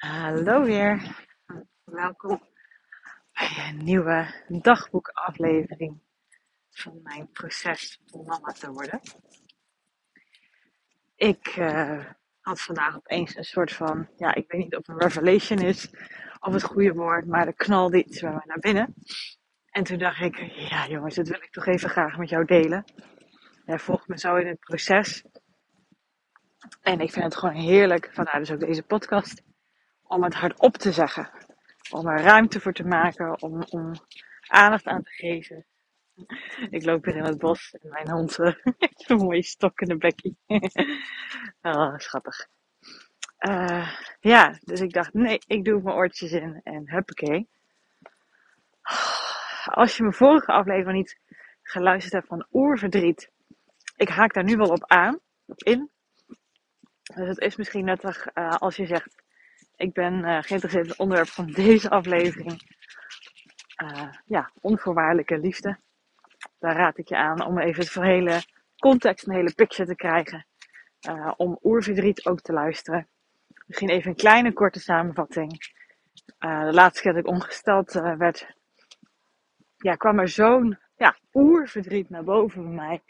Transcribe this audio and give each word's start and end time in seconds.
Hallo 0.00 0.62
weer. 0.62 1.26
Welkom 1.84 2.42
bij 3.32 3.68
een 3.68 3.84
nieuwe 3.84 4.44
dagboekaflevering 4.48 6.00
van 6.70 7.00
mijn 7.02 7.30
proces 7.30 8.00
om 8.10 8.26
mama 8.26 8.52
te 8.52 8.70
worden. 8.72 9.00
Ik 11.14 11.56
uh, 11.56 12.04
had 12.40 12.60
vandaag 12.60 12.96
opeens 12.96 13.36
een 13.36 13.44
soort 13.44 13.72
van, 13.72 14.08
ja, 14.16 14.34
ik 14.34 14.50
weet 14.50 14.62
niet 14.62 14.76
of 14.76 14.88
een 14.88 15.00
revelation 15.00 15.58
is 15.58 15.90
of 16.38 16.52
het 16.52 16.62
goede 16.62 16.92
woord, 16.92 17.26
maar 17.26 17.46
er 17.46 17.54
knalde 17.54 18.04
iets 18.04 18.20
bij 18.20 18.42
naar 18.44 18.58
binnen. 18.58 18.94
En 19.70 19.84
toen 19.84 19.98
dacht 19.98 20.20
ik, 20.20 20.36
ja 20.38 20.86
jongens, 20.86 21.14
dit 21.14 21.28
wil 21.28 21.42
ik 21.42 21.50
toch 21.50 21.66
even 21.66 21.90
graag 21.90 22.18
met 22.18 22.28
jou 22.28 22.44
delen. 22.44 22.84
Jij 23.64 23.78
volgt 23.78 24.08
me 24.08 24.18
zo 24.18 24.36
in 24.36 24.46
het 24.46 24.60
proces. 24.60 25.24
En 26.80 27.00
ik 27.00 27.10
vind 27.10 27.24
het 27.24 27.36
gewoon 27.36 27.54
heerlijk, 27.54 28.10
vandaar 28.12 28.38
dus 28.38 28.50
ook 28.50 28.60
deze 28.60 28.82
podcast 28.82 29.48
om 30.10 30.22
het 30.22 30.34
hardop 30.34 30.76
te 30.76 30.92
zeggen. 30.92 31.30
Om 31.90 32.06
er 32.06 32.22
ruimte 32.22 32.60
voor 32.60 32.72
te 32.72 32.84
maken, 32.84 33.42
om, 33.42 33.62
om 33.62 33.92
aandacht 34.46 34.86
aan 34.86 35.02
te 35.02 35.10
geven. 35.10 35.66
Ik 36.70 36.84
loop 36.84 37.04
hier 37.04 37.16
in 37.16 37.24
het 37.24 37.38
bos 37.38 37.74
en 37.80 37.88
mijn 37.88 38.10
hond 38.10 38.36
heeft 38.78 39.10
een 39.10 39.16
mooie 39.16 39.42
stok 39.42 39.80
in 39.80 39.88
de 39.88 39.96
bekkie. 39.96 40.36
oh, 41.62 41.96
schattig. 41.96 42.48
Uh, 43.38 43.90
ja, 44.20 44.58
dus 44.60 44.80
ik 44.80 44.92
dacht, 44.92 45.14
nee, 45.14 45.40
ik 45.46 45.64
doe 45.64 45.82
mijn 45.82 45.96
oortjes 45.96 46.32
in 46.32 46.60
en 46.64 46.90
huppakee. 46.90 47.48
Als 49.64 49.96
je 49.96 50.02
mijn 50.02 50.14
vorige 50.14 50.52
aflevering 50.52 50.96
niet 50.96 51.18
geluisterd 51.62 52.12
hebt 52.12 52.26
van 52.26 52.46
oerverdriet, 52.52 53.30
ik 53.96 54.08
haak 54.08 54.34
daar 54.34 54.44
nu 54.44 54.56
wel 54.56 54.70
op 54.70 54.84
aan, 54.86 55.18
in. 55.46 55.90
Dus 57.14 57.28
het 57.28 57.38
is 57.38 57.56
misschien 57.56 57.84
nuttig 57.84 58.26
uh, 58.34 58.50
als 58.50 58.76
je 58.76 58.86
zegt, 58.86 59.22
ik 59.80 59.92
ben 59.92 60.14
uh, 60.14 60.42
geïnteresseerd 60.42 60.84
in 60.84 60.90
het 60.90 60.98
onderwerp 60.98 61.28
van 61.28 61.46
deze 61.46 61.90
aflevering. 61.90 62.62
Uh, 63.82 64.12
ja, 64.24 64.50
onvoorwaardelijke 64.60 65.38
liefde. 65.38 65.78
Daar 66.58 66.76
raad 66.76 66.98
ik 66.98 67.08
je 67.08 67.16
aan 67.16 67.46
om 67.46 67.58
even 67.58 67.84
het 67.84 67.94
hele 67.94 68.42
context, 68.78 69.26
een 69.26 69.34
hele 69.34 69.54
picture 69.54 69.88
te 69.88 69.94
krijgen. 69.94 70.46
Uh, 71.08 71.32
om 71.36 71.58
oerverdriet 71.62 72.26
ook 72.26 72.40
te 72.40 72.52
luisteren. 72.52 73.08
Misschien 73.66 73.88
even 73.88 74.10
een 74.10 74.16
kleine 74.16 74.52
korte 74.52 74.80
samenvatting. 74.80 75.58
de 76.38 76.72
laatste 76.72 77.02
keer 77.02 77.12
dat 77.12 77.24
ik 77.24 77.30
ongesteld 77.30 77.92
werd, 77.92 78.54
ja, 79.76 79.94
kwam 79.94 80.18
er 80.18 80.28
zo'n 80.28 80.78
ja, 80.96 81.16
oerverdriet 81.32 82.10
naar 82.10 82.24
boven 82.24 82.62
bij 82.62 82.72
mij. 82.72 83.02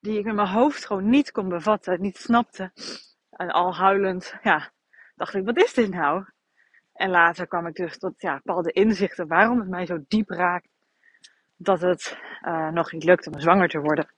Die 0.00 0.18
ik 0.18 0.26
in 0.26 0.34
mijn 0.34 0.48
hoofd 0.48 0.86
gewoon 0.86 1.08
niet 1.08 1.30
kon 1.30 1.48
bevatten, 1.48 2.00
niet 2.00 2.16
snapte. 2.16 2.72
En 3.30 3.50
al 3.50 3.76
huilend, 3.76 4.34
ja, 4.42 4.72
dacht 5.14 5.34
ik, 5.34 5.44
wat 5.44 5.56
is 5.56 5.74
dit 5.74 5.90
nou? 5.90 6.24
En 6.92 7.10
later 7.10 7.46
kwam 7.46 7.66
ik 7.66 7.74
dus 7.74 7.98
tot 7.98 8.20
ja, 8.20 8.34
bepaalde 8.34 8.72
inzichten 8.72 9.26
waarom 9.26 9.58
het 9.58 9.68
mij 9.68 9.86
zo 9.86 10.04
diep 10.08 10.30
raakt 10.30 10.68
dat 11.56 11.80
het 11.80 12.18
uh, 12.42 12.68
nog 12.68 12.92
niet 12.92 13.04
lukt 13.04 13.26
om 13.26 13.40
zwanger 13.40 13.68
te 13.68 13.80
worden. 13.80 14.10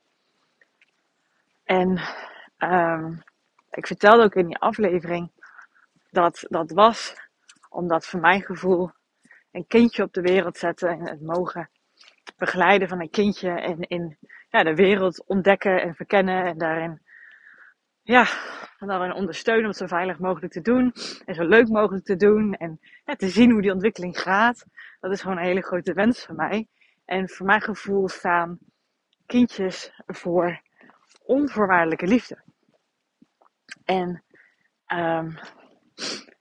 En 1.65 2.01
um, 2.59 3.23
ik 3.71 3.87
vertelde 3.87 4.23
ook 4.23 4.35
in 4.35 4.47
die 4.47 4.59
aflevering 4.59 5.31
dat 6.11 6.45
dat 6.49 6.71
was 6.71 7.23
omdat 7.69 8.07
voor 8.07 8.21
mijn 8.21 8.43
gevoel 8.43 8.91
een 9.53 9.67
kindje 9.67 10.03
op 10.03 10.13
de 10.13 10.21
wereld 10.21 10.59
zetten 10.59 10.89
en 10.89 11.09
het 11.09 11.21
mogen 11.21 11.71
begeleiden 12.37 12.89
van 12.89 13.01
een 13.01 13.11
kindje 13.11 13.51
en 13.51 13.81
in 13.81 14.19
ja, 14.49 14.63
de 14.63 14.75
wereld 14.75 15.25
ontdekken 15.27 15.83
en 15.83 15.95
verkennen 15.95 16.45
en 16.45 16.59
daarin 16.59 17.03
ja, 18.05 18.27
en 18.79 18.87
daarin 18.87 19.13
ondersteunen 19.13 19.63
om 19.63 19.69
het 19.69 19.79
zo 19.79 19.87
veilig 19.87 20.19
mogelijk 20.19 20.53
te 20.53 20.61
doen. 20.61 20.93
En 21.25 21.35
zo 21.35 21.43
leuk 21.43 21.69
mogelijk 21.69 22.05
te 22.05 22.17
doen. 22.17 22.55
En 22.55 22.81
ja, 23.05 23.15
te 23.15 23.29
zien 23.29 23.51
hoe 23.51 23.63
die 23.63 23.73
ontwikkeling 23.73 24.21
gaat. 24.21 24.65
Dat 25.01 25.13
is 25.13 25.21
gewoon 25.21 25.37
een 25.37 25.45
hele 25.45 25.63
grote 25.63 25.93
wens 25.93 26.25
van 26.25 26.37
mij. 26.37 26.69
En 27.05 27.29
voor 27.29 27.47
mijn 27.47 27.61
gevoel 27.61 28.09
staan 28.09 28.59
kindjes 29.27 30.03
voor 30.07 30.61
onvoorwaardelijke 31.23 32.07
liefde. 32.07 32.43
En 33.85 34.23
um, 34.87 35.39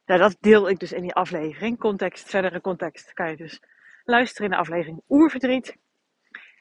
dat 0.06 0.38
deel 0.40 0.70
ik 0.70 0.80
dus 0.80 0.92
in 0.92 1.02
die 1.02 1.14
aflevering. 1.14 1.80
Context, 1.80 2.30
verdere 2.30 2.62
context 2.62 3.14
kan 3.14 3.30
je 3.30 3.38
dus 3.38 3.62
luisteren 4.04 4.46
in 4.46 4.52
de 4.52 4.62
aflevering 4.62 5.02
Oerverdriet. 5.10 5.78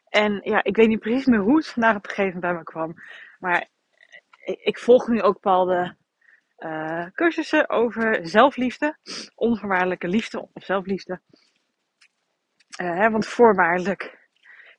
En 0.08 0.40
ja, 0.44 0.62
ik 0.62 0.76
weet 0.76 0.88
niet 0.88 1.00
precies 1.00 1.26
meer 1.26 1.40
hoe 1.40 1.56
het 1.56 1.68
vandaag 1.68 1.96
op 1.96 2.04
een 2.04 2.10
gegeven 2.10 2.40
moment 2.40 2.52
bij 2.52 2.54
me 2.54 2.64
kwam. 2.64 2.94
Maar 3.38 3.68
ik 4.44 4.78
volg 4.78 5.08
nu 5.08 5.22
ook 5.22 5.32
bepaalde 5.34 5.96
uh, 6.58 7.06
cursussen 7.14 7.68
over 7.68 8.26
zelfliefde, 8.28 8.98
onvoorwaardelijke 9.34 10.08
liefde 10.08 10.48
of 10.52 10.64
zelfliefde. 10.64 11.20
Uh, 12.80 12.98
hè, 12.98 13.10
want 13.10 13.26
voorwaardelijk 13.26 14.28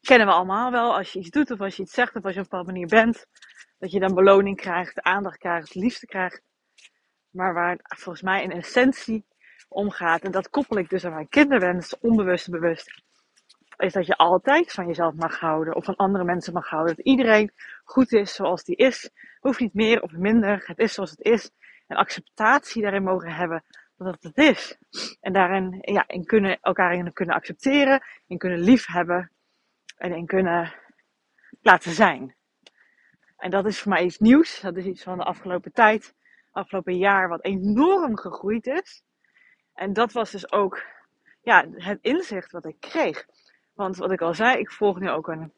kennen 0.01 0.27
we 0.27 0.33
allemaal 0.33 0.71
wel. 0.71 0.95
Als 0.95 1.13
je 1.13 1.19
iets 1.19 1.29
doet 1.29 1.51
of 1.51 1.61
als 1.61 1.75
je 1.75 1.81
iets 1.81 1.93
zegt 1.93 2.15
of 2.15 2.23
als 2.23 2.33
je 2.33 2.39
op 2.39 2.45
een 2.45 2.49
bepaalde 2.49 2.71
manier 2.71 2.87
bent, 2.87 3.25
dat 3.77 3.91
je 3.91 3.99
dan 3.99 4.13
beloning 4.13 4.57
krijgt, 4.57 5.01
aandacht 5.01 5.37
krijgt, 5.37 5.75
liefde 5.75 6.05
krijgt. 6.05 6.41
Maar 7.29 7.53
waar 7.53 7.71
het 7.71 7.99
volgens 7.99 8.23
mij 8.23 8.43
in 8.43 8.51
essentie 8.51 9.25
om 9.67 9.89
gaat, 9.89 10.21
en 10.21 10.31
dat 10.31 10.49
koppel 10.49 10.77
ik 10.77 10.89
dus 10.89 11.05
aan 11.05 11.13
mijn 11.13 11.29
kinderwens, 11.29 11.99
onbewust 11.99 12.49
bewust, 12.49 13.03
is 13.83 13.93
dat 13.93 14.05
je 14.05 14.17
altijd 14.17 14.71
van 14.71 14.87
jezelf 14.87 15.13
mag 15.13 15.39
houden 15.39 15.75
of 15.75 15.85
van 15.85 15.95
andere 15.95 16.23
mensen 16.23 16.53
mag 16.53 16.69
houden. 16.69 16.95
Dat 16.95 17.05
iedereen 17.05 17.51
goed 17.83 18.11
is 18.11 18.35
zoals 18.35 18.63
die 18.63 18.75
is. 18.75 19.09
Hoeft 19.39 19.59
niet 19.59 19.73
meer 19.73 20.01
of 20.01 20.11
minder. 20.11 20.63
Het 20.65 20.79
is 20.79 20.93
zoals 20.93 21.09
het 21.09 21.21
is. 21.21 21.51
En 21.87 21.97
acceptatie 21.97 22.81
daarin 22.81 23.03
mogen 23.03 23.31
hebben 23.31 23.63
dat 23.97 24.13
het 24.13 24.23
het 24.23 24.37
is. 24.37 24.77
En 25.21 25.33
daarin 25.33 25.77
ja, 25.81 26.07
in 26.07 26.25
kunnen, 26.25 26.57
elkaar 26.61 26.93
in 26.93 27.13
kunnen 27.13 27.35
accepteren, 27.35 28.03
in 28.27 28.37
kunnen 28.37 28.59
liefhebben 28.59 29.31
en 29.97 30.13
in 30.13 30.25
kunnen 30.25 30.73
laten 31.61 31.91
zijn. 31.91 32.35
En 33.37 33.49
dat 33.49 33.65
is 33.65 33.81
voor 33.81 33.91
mij 33.91 34.03
iets 34.03 34.19
nieuws. 34.19 34.59
Dat 34.59 34.77
is 34.77 34.85
iets 34.85 35.03
van 35.03 35.17
de 35.17 35.23
afgelopen 35.23 35.71
tijd, 35.71 36.13
afgelopen 36.51 36.97
jaar, 36.97 37.29
wat 37.29 37.43
enorm 37.43 38.17
gegroeid 38.17 38.67
is. 38.67 39.03
En 39.73 39.93
dat 39.93 40.11
was 40.11 40.31
dus 40.31 40.51
ook 40.51 40.81
ja, 41.41 41.65
het 41.69 41.99
inzicht 42.01 42.51
wat 42.51 42.65
ik 42.65 42.79
kreeg. 42.79 43.25
Want 43.73 43.97
wat 43.97 44.11
ik 44.11 44.21
al 44.21 44.33
zei, 44.33 44.57
ik 44.57 44.71
volg 44.71 44.99
nu 44.99 45.09
ook 45.09 45.27
een 45.27 45.51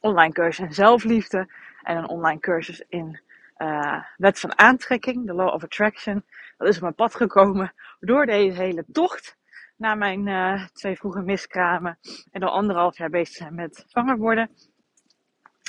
online 0.00 0.32
cursus 0.32 0.66
in 0.66 0.74
zelfliefde 0.74 1.48
en 1.82 1.96
een 1.96 2.08
online 2.08 2.40
cursus 2.40 2.84
in 2.88 3.20
uh, 3.58 4.04
wet 4.16 4.40
van 4.40 4.58
aantrekking, 4.58 5.26
de 5.26 5.34
law 5.34 5.54
of 5.54 5.64
attraction. 5.64 6.24
Dat 6.56 6.68
is 6.68 6.76
op 6.76 6.82
mijn 6.82 6.94
pad 6.94 7.14
gekomen 7.14 7.72
door 8.00 8.26
deze 8.26 8.60
hele 8.60 8.84
tocht 8.92 9.36
na 9.76 9.94
mijn 9.94 10.26
uh, 10.26 10.66
twee 10.66 10.96
vroege 10.96 11.22
miskramen 11.22 11.98
en 12.30 12.40
door 12.40 12.50
anderhalf 12.50 12.98
jaar 12.98 13.10
bezig 13.10 13.36
zijn 13.36 13.54
met 13.54 13.84
zwanger 13.86 14.16
worden. 14.16 14.50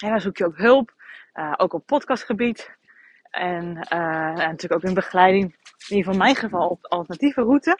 En 0.03 0.09
dan 0.09 0.21
zoek 0.21 0.37
je 0.37 0.45
ook 0.45 0.57
hulp, 0.57 0.93
uh, 1.33 1.53
ook 1.57 1.73
op 1.73 1.85
podcastgebied. 1.85 2.79
En, 3.29 3.77
en 3.77 4.33
natuurlijk 4.35 4.73
ook 4.73 4.83
in 4.83 4.93
begeleiding, 4.93 5.43
in 5.43 5.95
ieder 5.95 6.03
geval 6.03 6.17
mijn 6.17 6.35
geval, 6.35 6.67
op 6.67 6.85
alternatieve 6.85 7.41
route. 7.41 7.79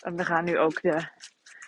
En 0.00 0.16
we 0.16 0.24
gaan 0.24 0.44
nu 0.44 0.58
ook 0.58 0.82
de 0.82 1.08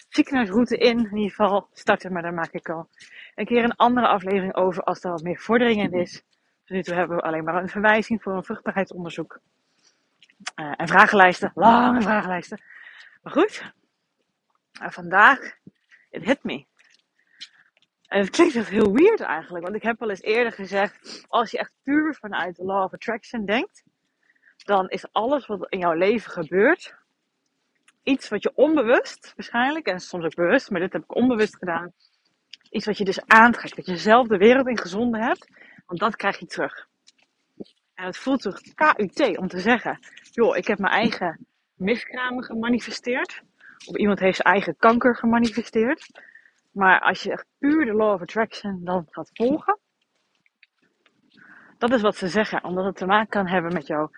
ziekenhuisroute 0.09 0.77
in. 0.77 0.99
In 0.99 1.17
ieder 1.17 1.31
geval 1.31 1.69
starten, 1.73 2.13
maar 2.13 2.23
daar 2.23 2.35
maak 2.35 2.53
ik 2.53 2.69
al 2.69 2.89
een 3.35 3.47
keer 3.47 3.65
een 3.65 3.77
andere 3.77 4.09
aflevering 4.09 4.55
over 4.55 4.83
als 4.83 5.05
er 5.05 5.11
wat 5.11 5.23
meer 5.23 5.39
vordering 5.39 5.83
in 5.83 6.01
is. 6.01 6.23
Tot 6.65 6.87
nu 6.87 6.95
hebben 6.95 7.17
we 7.17 7.23
alleen 7.23 7.45
maar 7.45 7.63
een 7.63 7.69
verwijzing 7.69 8.23
voor 8.23 8.33
een 8.33 8.45
vruchtbaarheidsonderzoek. 8.45 9.41
Uh, 10.57 10.73
en 10.77 10.89
vragenlijsten, 10.89 11.53
lange 11.55 12.03
vragenlijsten. 12.03 12.63
Maar 13.23 13.33
goed, 13.33 13.73
uh, 14.83 14.89
vandaag, 14.91 15.57
it 16.11 16.25
hit 16.25 16.45
me. 16.45 16.67
En 18.07 18.21
het 18.21 18.31
klinkt 18.31 18.57
echt 18.57 18.69
heel 18.69 18.93
weird 18.93 19.21
eigenlijk, 19.21 19.65
want 19.65 19.77
ik 19.77 19.83
heb 19.83 20.03
al 20.03 20.11
eens 20.11 20.23
eerder 20.23 20.53
gezegd, 20.53 21.25
als 21.29 21.51
je 21.51 21.59
echt 21.59 21.73
puur 21.83 22.15
vanuit 22.15 22.57
de 22.57 22.65
law 22.65 22.85
of 22.85 22.93
attraction 22.93 23.45
denkt, 23.45 23.83
dan 24.57 24.89
is 24.89 25.13
alles 25.13 25.47
wat 25.47 25.67
in 25.69 25.79
jouw 25.79 25.93
leven 25.93 26.31
gebeurt, 26.31 26.95
iets 28.09 28.29
wat 28.29 28.43
je 28.43 28.53
onbewust 28.55 29.33
waarschijnlijk, 29.37 29.87
en 29.87 30.01
soms 30.01 30.25
ook 30.25 30.35
bewust, 30.35 30.71
maar 30.71 30.81
dit 30.81 30.93
heb 30.93 31.03
ik 31.03 31.15
onbewust 31.15 31.57
gedaan, 31.57 31.93
iets 32.71 32.87
wat 32.87 32.99
je 32.99 33.05
dus 33.05 33.27
aantrekt, 33.27 33.77
dat 33.77 33.87
je 33.87 33.97
zelf 33.97 34.27
de 34.27 34.37
wereld 34.37 34.69
in 34.69 34.79
gezonden 34.79 35.21
hebt, 35.21 35.49
want 35.87 36.01
dat 36.01 36.17
krijg 36.17 36.39
je 36.39 36.47
terug. 36.47 36.87
En 37.95 38.05
het 38.05 38.17
voelt 38.17 38.43
toch 38.43 38.61
KUT 38.75 39.39
om 39.39 39.49
te 39.49 39.61
zeggen, 39.61 39.99
joh, 40.31 40.57
ik 40.57 40.67
heb 40.67 40.79
mijn 40.79 40.93
eigen 40.93 41.47
miskramen 41.75 42.45
gemanifesteerd, 42.45 43.43
of 43.87 43.97
iemand 43.97 44.19
heeft 44.19 44.37
zijn 44.37 44.55
eigen 44.55 44.77
kanker 44.77 45.17
gemanifesteerd. 45.17 46.21
Maar 46.71 47.01
als 47.01 47.23
je 47.23 47.33
echt 47.33 47.47
puur 47.59 47.85
de 47.85 47.93
law 47.93 48.13
of 48.13 48.21
attraction 48.21 48.85
dan 48.85 49.07
gaat 49.11 49.31
volgen, 49.33 49.79
dat 51.79 51.93
is 51.93 52.01
wat 52.01 52.17
ze 52.17 52.29
zeggen, 52.29 52.65
omdat 52.65 52.85
het 52.85 52.97
te 52.97 53.07
maken 53.07 53.29
kan 53.29 53.47
hebben 53.47 53.73
met 53.73 53.87
jouw 53.87 54.11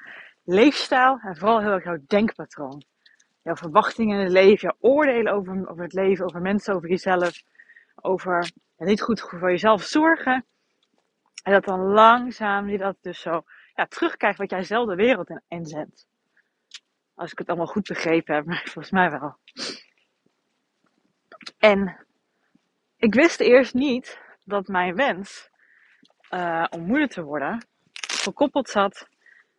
leefstijl 0.44 1.18
en 1.22 1.36
vooral 1.36 1.60
heel 1.60 1.72
erg 1.72 1.84
jouw 1.84 1.98
denkpatroon 2.06 2.82
jouw 3.42 3.56
verwachtingen 3.56 4.18
in 4.18 4.24
het 4.24 4.32
leven, 4.32 4.58
jouw 4.58 4.90
oordelen 4.90 5.32
over, 5.32 5.68
over 5.68 5.82
het 5.82 5.92
leven, 5.92 6.24
over 6.24 6.40
mensen, 6.40 6.74
over 6.74 6.88
jezelf, 6.88 7.42
over 7.94 8.50
niet 8.76 9.02
goed 9.02 9.20
voor 9.20 9.50
jezelf 9.50 9.82
zorgen. 9.82 10.46
En 11.42 11.52
dat 11.52 11.64
dan 11.64 11.80
langzaam 11.80 12.68
je 12.68 12.78
dat 12.78 12.96
dus 13.00 13.20
zo 13.20 13.42
ja, 13.74 13.86
terugkrijgt 13.86 14.38
wat 14.38 14.50
jij 14.50 14.62
zelf 14.62 14.88
de 14.88 14.94
wereld 14.94 15.30
in 15.30 15.42
inzendt. 15.48 16.06
Als 17.14 17.32
ik 17.32 17.38
het 17.38 17.48
allemaal 17.48 17.66
goed 17.66 17.88
begrepen 17.88 18.34
heb, 18.34 18.44
maar 18.44 18.62
volgens 18.64 18.90
mij 18.90 19.10
wel. 19.10 19.36
En 21.58 22.06
ik 22.96 23.14
wist 23.14 23.40
eerst 23.40 23.74
niet 23.74 24.20
dat 24.44 24.68
mijn 24.68 24.94
wens 24.94 25.50
uh, 26.30 26.66
om 26.70 26.86
moeder 26.86 27.08
te 27.08 27.22
worden 27.22 27.66
gekoppeld 28.22 28.68
zat 28.68 29.08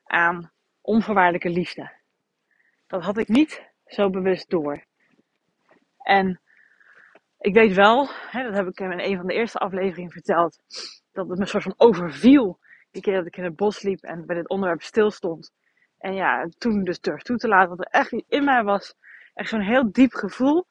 aan 0.04 0.52
onvoorwaardelijke 0.82 1.50
liefde. 1.50 1.92
Dat 2.88 3.04
had 3.04 3.18
ik 3.18 3.28
niet 3.28 3.71
zo 3.94 4.10
bewust 4.10 4.50
door. 4.50 4.84
En 5.98 6.42
ik 7.40 7.54
weet 7.54 7.74
wel, 7.74 8.10
hè, 8.30 8.44
dat 8.44 8.54
heb 8.54 8.68
ik 8.68 8.80
in 8.80 9.00
een 9.00 9.18
van 9.18 9.28
de 9.28 9.34
eerste 9.34 9.58
afleveringen 9.58 10.12
verteld, 10.12 10.58
dat 11.12 11.30
het 11.30 11.40
me 11.40 11.46
soort 11.46 11.64
van 11.64 11.74
overviel. 11.78 12.60
Die 12.92 13.02
keer 13.02 13.16
dat 13.16 13.26
ik 13.26 13.38
in 13.38 13.44
het 13.44 13.56
bos 13.56 13.82
liep 13.82 14.04
en 14.04 14.26
bij 14.26 14.36
dit 14.36 14.50
onderwerp 14.50 14.82
stilstond. 14.82 15.52
En 15.98 16.14
ja, 16.14 16.48
toen 16.58 16.84
dus 16.84 17.00
durf 17.00 17.22
toe 17.22 17.38
te 17.38 17.48
laten, 17.48 17.70
wat 17.70 17.80
er 17.80 18.00
echt 18.00 18.12
in 18.28 18.44
mij 18.44 18.64
was, 18.64 18.96
echt 19.34 19.50
zo'n 19.50 19.62
heel 19.62 19.92
diep 19.92 20.14
gevoel. 20.14 20.66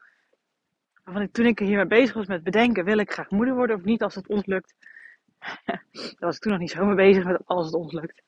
Toen 1.32 1.46
ik 1.46 1.58
hiermee 1.58 1.87
bezig 1.87 2.14
was 2.14 2.26
met 2.26 2.43
bedenken, 2.43 2.84
wil 2.84 2.99
ik 2.99 3.12
graag 3.12 3.31
moeder 3.31 3.55
worden 3.55 3.76
of 3.76 3.82
niet 3.82 4.02
als 4.02 4.14
het 4.14 4.28
ons 4.28 4.46
lukt. 4.46 4.75
Daar 5.64 6.17
was 6.19 6.37
ik 6.37 6.43
toen 6.43 6.52
nog 6.52 6.61
niet 6.61 6.70
zo 6.70 6.84
mee 6.84 6.94
bezig 6.94 7.25
met 7.25 7.43
als 7.44 7.67
het 7.67 7.75
ons 7.75 7.93
lukt. 7.93 8.22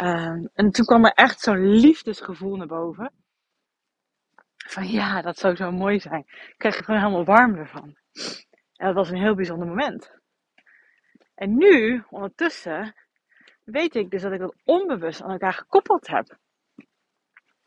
Um, 0.00 0.48
en 0.54 0.70
toen 0.70 0.84
kwam 0.84 1.04
er 1.04 1.12
echt 1.12 1.40
zo'n 1.40 1.66
liefdesgevoel 1.66 2.56
naar 2.56 2.66
boven. 2.66 3.12
Van 4.72 4.88
ja, 4.88 5.22
dat 5.22 5.38
zou 5.38 5.56
zo 5.56 5.70
mooi 5.70 6.00
zijn. 6.00 6.24
Kreeg 6.56 6.76
er 6.76 6.84
gewoon 6.84 7.00
helemaal 7.00 7.24
warm 7.24 7.54
ervan. 7.54 7.96
En 8.76 8.86
dat 8.86 8.94
was 8.94 9.10
een 9.10 9.20
heel 9.20 9.34
bijzonder 9.34 9.68
moment. 9.68 10.12
En 11.34 11.56
nu, 11.56 12.04
ondertussen, 12.08 12.94
weet 13.64 13.94
ik 13.94 14.10
dus 14.10 14.22
dat 14.22 14.32
ik 14.32 14.38
dat 14.38 14.56
onbewust 14.64 15.22
aan 15.22 15.30
elkaar 15.30 15.52
gekoppeld 15.52 16.06
heb. 16.06 16.38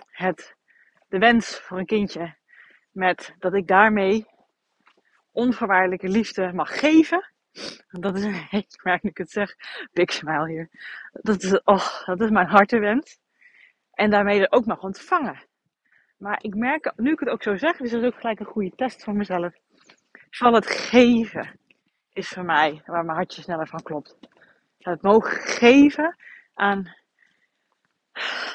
Het, 0.06 0.56
de 1.07 1.18
wens 1.18 1.60
voor 1.60 1.78
een 1.78 1.86
kindje 1.86 2.36
met 2.92 3.36
dat 3.40 3.54
ik 3.54 3.68
daarmee 3.68 4.25
onvoorwaardelijke 5.31 6.10
liefde 6.10 6.54
mag 6.54 6.80
geven. 6.80 7.34
Dat 7.88 8.18
is 8.18 8.24
een, 8.24 8.48
ik 8.62 8.84
merk 8.84 9.04
nu 9.04 9.10
ik 9.10 9.18
het 9.18 9.31
zeg, 9.31 9.56
big 9.92 10.13
smile 10.13 10.48
hier. 10.48 10.69
Dat 11.12 11.44
is, 11.44 11.62
oh, 11.63 12.06
dat 12.06 12.22
is 12.22 12.30
mijn 12.30 12.48
hartewens. 12.48 13.19
En 13.92 14.10
daarmee 14.10 14.42
er 14.42 14.52
ook 14.52 14.66
mag 14.66 14.81
ontvangen. 14.81 15.54
Maar 16.18 16.44
ik 16.44 16.56
merk, 16.56 16.92
nu 16.96 17.12
ik 17.12 17.20
het 17.20 17.30
ook 17.30 17.44
zo 17.44 17.56
zeg, 17.56 17.80
is 17.80 17.92
dat 17.92 18.04
ook 18.04 18.20
gelijk 18.20 18.40
een 18.40 18.46
goede 18.46 18.76
test 18.76 19.04
voor 19.04 19.16
mezelf. 19.16 19.54
Van 20.30 20.54
het 20.54 20.68
geven 20.68 21.60
is 22.14 22.28
voor 22.28 22.46
mij 22.46 22.82
waar 22.86 23.06
mijn 23.06 23.18
hartje 23.18 23.42
sneller 23.42 23.68
van 23.68 23.82
klopt. 23.82 24.18
Het 24.80 25.02
mogen 25.02 25.38
geven 25.38 26.16
aan, 26.54 26.96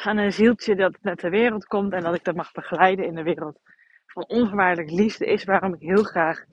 aan 0.02 0.16
een 0.16 0.32
zieltje 0.32 0.76
dat 0.76 0.98
net 1.00 1.18
ter 1.18 1.30
wereld 1.30 1.64
komt 1.64 1.92
en 1.92 2.02
dat 2.02 2.14
ik 2.14 2.24
dat 2.24 2.34
mag 2.34 2.52
begeleiden 2.52 3.04
in 3.04 3.14
de 3.14 3.22
wereld 3.22 3.60
van 4.06 4.24
onvoorwaardelijke 4.26 4.94
liefde 4.94 5.26
is 5.26 5.44
waarom 5.44 5.74
ik 5.74 5.80
heel 5.80 6.02
graag 6.02 6.44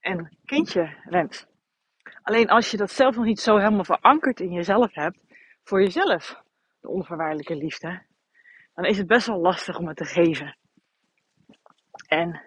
een 0.00 0.36
kindje 0.44 0.96
wens. 1.04 1.46
Alleen 2.22 2.48
als 2.48 2.70
je 2.70 2.76
dat 2.76 2.90
zelf 2.90 3.16
nog 3.16 3.24
niet 3.24 3.40
zo 3.40 3.56
helemaal 3.56 3.84
verankerd 3.84 4.40
in 4.40 4.52
jezelf 4.52 4.94
hebt, 4.94 5.18
voor 5.62 5.82
jezelf, 5.82 6.42
de 6.80 6.88
onvoorwaardelijke 6.88 7.56
liefde, 7.56 8.02
dan 8.78 8.86
is 8.86 8.98
het 8.98 9.06
best 9.06 9.26
wel 9.26 9.40
lastig 9.40 9.78
om 9.78 9.88
het 9.88 9.96
te 9.96 10.04
geven. 10.04 10.56
En 12.06 12.42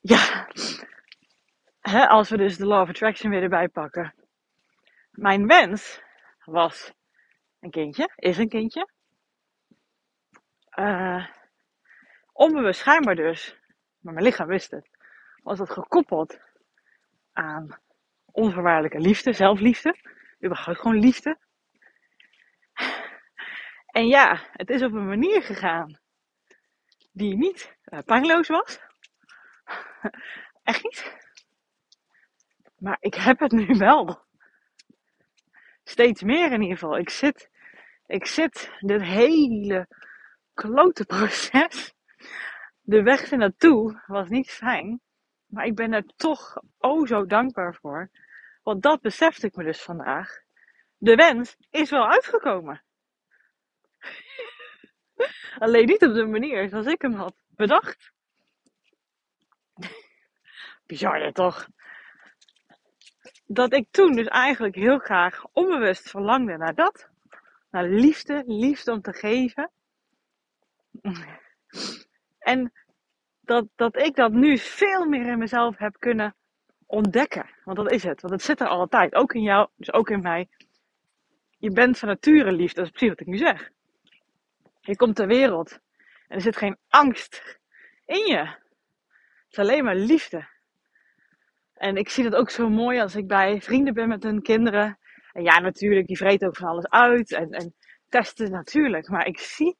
ja, 0.00 0.48
hè, 1.80 2.06
als 2.06 2.30
we 2.30 2.36
dus 2.36 2.56
de 2.56 2.66
Law 2.66 2.80
of 2.82 2.88
Attraction 2.88 3.30
weer 3.30 3.42
erbij 3.42 3.68
pakken. 3.68 4.14
Mijn 5.10 5.46
wens 5.46 6.02
was 6.44 6.92
een 7.60 7.70
kindje, 7.70 8.12
is 8.16 8.38
een 8.38 8.48
kindje. 8.48 8.88
Uh, 10.78 11.26
onbewust 12.32 12.80
schijnbaar 12.80 13.16
dus, 13.16 13.58
maar 14.00 14.12
mijn 14.12 14.26
lichaam 14.26 14.46
wist 14.46 14.70
het, 14.70 14.88
was 15.42 15.58
dat 15.58 15.70
gekoppeld 15.70 16.38
aan 17.32 17.80
onvoorwaardelijke 18.24 19.00
liefde, 19.00 19.32
zelfliefde, 19.32 19.96
überhaupt 20.44 20.80
gewoon 20.80 20.98
liefde. 20.98 21.38
En 23.94 24.06
ja, 24.06 24.40
het 24.52 24.70
is 24.70 24.82
op 24.82 24.92
een 24.92 25.06
manier 25.06 25.42
gegaan 25.42 25.98
die 27.12 27.36
niet 27.36 27.76
pijnloos 28.04 28.48
was. 28.48 28.80
Echt 30.62 30.82
niet. 30.82 31.16
Maar 32.78 32.96
ik 33.00 33.14
heb 33.14 33.38
het 33.38 33.52
nu 33.52 33.66
wel. 33.66 34.24
Steeds 35.84 36.22
meer 36.22 36.52
in 36.52 36.62
ieder 36.62 36.78
geval. 36.78 36.98
Ik 36.98 37.10
zit, 37.10 37.50
ik 38.06 38.26
zit 38.26 38.70
dit 38.78 39.02
hele 39.02 39.88
klote 40.54 41.04
proces. 41.04 41.94
De 42.80 43.02
weg 43.02 43.30
ernaartoe 43.30 44.02
was 44.06 44.28
niet 44.28 44.50
fijn. 44.50 45.00
Maar 45.46 45.66
ik 45.66 45.74
ben 45.74 45.92
er 45.92 46.06
toch 46.16 46.62
oh 46.78 47.06
zo 47.06 47.26
dankbaar 47.26 47.74
voor. 47.74 48.10
Want 48.62 48.82
dat 48.82 49.00
besefte 49.00 49.46
ik 49.46 49.56
me 49.56 49.64
dus 49.64 49.82
vandaag. 49.82 50.42
De 50.96 51.14
wens 51.14 51.56
is 51.70 51.90
wel 51.90 52.08
uitgekomen. 52.08 52.82
Alleen 55.58 55.86
niet 55.86 56.04
op 56.04 56.14
de 56.14 56.26
manier 56.26 56.68
zoals 56.68 56.86
ik 56.86 57.02
hem 57.02 57.14
had 57.14 57.34
bedacht. 57.48 58.12
Bizar 60.86 61.32
toch? 61.32 61.68
Dat 63.46 63.72
ik 63.72 63.86
toen 63.90 64.12
dus 64.12 64.26
eigenlijk 64.26 64.74
heel 64.74 64.98
graag 64.98 65.44
onbewust 65.52 66.10
verlangde 66.10 66.56
naar 66.56 66.74
dat. 66.74 67.08
Naar 67.70 67.88
liefde, 67.88 68.42
liefde 68.46 68.92
om 68.92 69.00
te 69.00 69.12
geven. 69.12 69.70
En 72.38 72.72
dat, 73.40 73.66
dat 73.74 73.96
ik 73.96 74.16
dat 74.16 74.32
nu 74.32 74.58
veel 74.58 75.04
meer 75.04 75.26
in 75.26 75.38
mezelf 75.38 75.78
heb 75.78 75.98
kunnen 75.98 76.34
ontdekken. 76.86 77.50
Want 77.64 77.76
dat 77.76 77.90
is 77.90 78.02
het. 78.02 78.20
Want 78.20 78.32
het 78.32 78.42
zit 78.42 78.60
er 78.60 78.68
altijd. 78.68 79.14
Ook 79.14 79.34
in 79.34 79.42
jou, 79.42 79.68
dus 79.76 79.92
ook 79.92 80.10
in 80.10 80.22
mij. 80.22 80.48
Je 81.58 81.70
bent 81.70 81.98
van 81.98 82.08
nature 82.08 82.52
lief. 82.52 82.72
Dat 82.72 82.84
is 82.84 82.90
precies 82.90 83.08
wat 83.08 83.20
ik 83.20 83.26
nu 83.26 83.36
zeg. 83.36 83.70
Je 84.86 84.96
komt 84.96 85.16
ter 85.16 85.26
wereld. 85.26 85.78
En 86.28 86.36
er 86.36 86.40
zit 86.40 86.56
geen 86.56 86.76
angst 86.88 87.58
in 88.04 88.26
je. 88.26 88.36
Het 88.36 89.50
is 89.50 89.58
alleen 89.58 89.84
maar 89.84 89.96
liefde. 89.96 90.48
En 91.74 91.96
ik 91.96 92.08
zie 92.08 92.24
dat 92.24 92.34
ook 92.34 92.50
zo 92.50 92.68
mooi 92.68 93.00
als 93.00 93.14
ik 93.14 93.26
bij 93.26 93.62
vrienden 93.62 93.94
ben 93.94 94.08
met 94.08 94.22
hun 94.22 94.42
kinderen. 94.42 94.98
En 95.32 95.42
ja, 95.42 95.58
natuurlijk, 95.58 96.06
die 96.06 96.16
vreten 96.16 96.48
ook 96.48 96.56
van 96.56 96.68
alles 96.68 96.88
uit. 96.88 97.32
En, 97.32 97.50
en 97.50 97.74
testen 98.08 98.50
natuurlijk. 98.50 99.08
Maar 99.08 99.26
ik 99.26 99.38
zie 99.38 99.76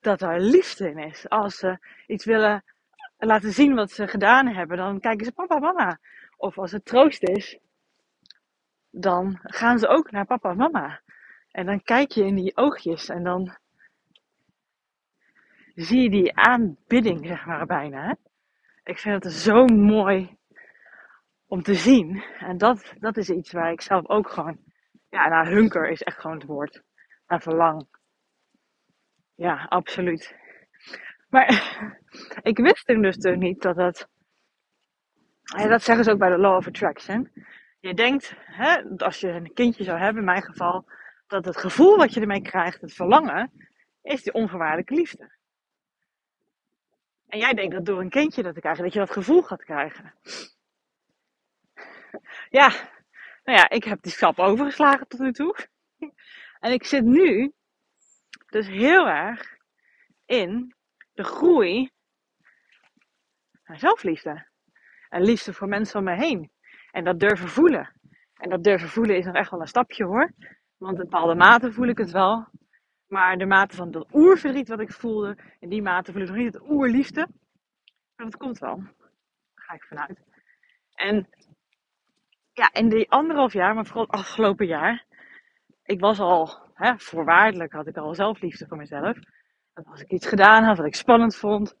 dat 0.00 0.22
er 0.22 0.40
liefde 0.40 0.90
in 0.90 0.98
is. 0.98 1.28
Als 1.28 1.56
ze 1.56 1.78
iets 2.06 2.24
willen 2.24 2.64
laten 3.18 3.52
zien 3.52 3.74
wat 3.74 3.90
ze 3.90 4.08
gedaan 4.08 4.46
hebben, 4.46 4.76
dan 4.76 5.00
kijken 5.00 5.26
ze 5.26 5.32
papa, 5.32 5.58
mama. 5.58 5.98
Of 6.36 6.58
als 6.58 6.72
het 6.72 6.84
troost 6.84 7.22
is, 7.22 7.58
dan 8.90 9.38
gaan 9.42 9.78
ze 9.78 9.88
ook 9.88 10.10
naar 10.10 10.26
papa 10.26 10.54
mama. 10.54 11.00
En 11.50 11.66
dan 11.66 11.82
kijk 11.82 12.10
je 12.10 12.24
in 12.24 12.34
die 12.34 12.56
oogjes 12.56 13.08
en 13.08 13.24
dan 13.24 13.56
zie 15.74 16.02
je 16.02 16.10
die 16.10 16.36
aanbidding, 16.36 17.26
zeg 17.26 17.46
maar, 17.46 17.66
bijna. 17.66 18.16
Ik 18.84 18.98
vind 18.98 19.24
het 19.24 19.32
zo 19.32 19.66
mooi 19.66 20.38
om 21.46 21.62
te 21.62 21.74
zien. 21.74 22.24
En 22.38 22.58
dat, 22.58 22.92
dat 22.98 23.16
is 23.16 23.30
iets 23.30 23.52
waar 23.52 23.72
ik 23.72 23.80
zelf 23.80 24.08
ook 24.08 24.30
gewoon, 24.30 24.58
ja, 25.08 25.28
naar 25.28 25.46
hunker 25.46 25.90
is 25.90 26.02
echt 26.02 26.20
gewoon 26.20 26.36
het 26.36 26.46
woord. 26.46 26.82
Naar 27.26 27.40
verlang. 27.40 27.86
Ja, 29.34 29.66
absoluut. 29.68 30.36
Maar 31.28 31.46
ik 32.50 32.58
wist 32.58 32.86
toen 32.86 33.02
dus 33.02 33.16
toen 33.16 33.38
niet 33.38 33.62
dat 33.62 33.76
dat, 33.76 34.08
dat 35.68 35.82
zeggen 35.82 36.04
ze 36.04 36.10
ook 36.10 36.18
bij 36.18 36.30
de 36.30 36.38
Law 36.38 36.56
of 36.56 36.66
Attraction. 36.66 37.30
Je 37.80 37.94
denkt, 37.94 38.34
hè, 38.36 38.82
als 38.96 39.20
je 39.20 39.28
een 39.28 39.52
kindje 39.52 39.84
zou 39.84 39.98
hebben, 39.98 40.18
in 40.18 40.24
mijn 40.24 40.42
geval, 40.42 40.84
dat 41.26 41.44
het 41.44 41.56
gevoel 41.56 41.96
wat 41.96 42.14
je 42.14 42.20
ermee 42.20 42.42
krijgt, 42.42 42.80
het 42.80 42.92
verlangen, 42.92 43.68
is 44.02 44.22
die 44.22 44.32
onvoorwaardelijke 44.32 44.94
liefde. 44.94 45.38
En 47.30 47.38
jij 47.38 47.54
denkt 47.54 47.74
dat 47.74 47.86
door 47.86 48.00
een 48.00 48.10
kindje 48.10 48.42
dat 48.42 48.54
te 48.54 48.60
krijgen, 48.60 48.84
dat 48.84 48.92
je 48.92 48.98
dat 48.98 49.10
gevoel 49.10 49.42
gaat 49.42 49.64
krijgen. 49.64 50.14
Ja, 52.50 52.68
nou 53.44 53.58
ja, 53.58 53.68
ik 53.68 53.84
heb 53.84 54.02
die 54.02 54.12
stap 54.12 54.38
overgeslagen 54.38 55.08
tot 55.08 55.20
nu 55.20 55.32
toe. 55.32 55.56
En 56.60 56.72
ik 56.72 56.84
zit 56.84 57.04
nu 57.04 57.52
dus 58.46 58.66
heel 58.66 59.08
erg 59.08 59.56
in 60.24 60.74
de 61.12 61.24
groei 61.24 61.90
naar 63.64 63.78
zelfliefde. 63.78 64.48
En 65.08 65.22
liefde 65.22 65.52
voor 65.52 65.68
mensen 65.68 65.98
om 65.98 66.04
me 66.04 66.14
heen. 66.14 66.50
En 66.90 67.04
dat 67.04 67.20
durven 67.20 67.48
voelen. 67.48 67.92
En 68.34 68.50
dat 68.50 68.64
durven 68.64 68.88
voelen 68.88 69.16
is 69.16 69.24
nog 69.24 69.34
echt 69.34 69.50
wel 69.50 69.60
een 69.60 69.66
stapje 69.66 70.04
hoor. 70.04 70.32
Want 70.76 70.98
in 70.98 71.04
bepaalde 71.04 71.34
mate 71.34 71.72
voel 71.72 71.88
ik 71.88 71.98
het 71.98 72.10
wel. 72.10 72.48
Maar 73.10 73.38
de 73.38 73.46
mate 73.46 73.76
van 73.76 73.90
dat 73.90 74.08
oerverdriet 74.12 74.68
wat 74.68 74.80
ik 74.80 74.92
voelde, 74.92 75.36
in 75.58 75.68
die 75.68 75.82
mate 75.82 76.12
voel 76.12 76.22
ik 76.22 76.28
nog 76.28 76.36
niet 76.36 76.54
het 76.54 76.68
oerliefde. 76.68 77.28
Maar 78.16 78.26
dat 78.26 78.36
komt 78.36 78.58
wel. 78.58 78.76
Daar 78.76 79.64
ga 79.64 79.74
ik 79.74 79.84
vanuit. 79.84 80.20
En 80.94 81.28
ja, 82.52 82.72
in 82.72 82.88
die 82.88 83.10
anderhalf 83.10 83.52
jaar, 83.52 83.74
maar 83.74 83.86
vooral 83.86 84.02
het 84.02 84.12
afgelopen 84.12 84.66
jaar, 84.66 85.04
ik 85.82 86.00
was 86.00 86.20
al, 86.20 86.58
hè, 86.74 86.98
voorwaardelijk 86.98 87.72
had 87.72 87.86
ik 87.86 87.96
al 87.96 88.14
zelfliefde 88.14 88.66
voor 88.66 88.76
mezelf. 88.76 89.18
Dat 89.74 89.86
als 89.86 90.00
ik 90.00 90.10
iets 90.10 90.26
gedaan 90.26 90.64
had 90.64 90.76
wat 90.76 90.86
ik 90.86 90.94
spannend 90.94 91.36
vond, 91.36 91.76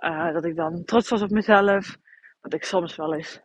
uh, 0.00 0.32
dat 0.32 0.44
ik 0.44 0.56
dan 0.56 0.84
trots 0.84 1.08
was 1.08 1.22
op 1.22 1.30
mezelf. 1.30 1.96
Dat 2.40 2.52
ik 2.52 2.64
soms 2.64 2.96
wel 2.96 3.14
eens 3.14 3.40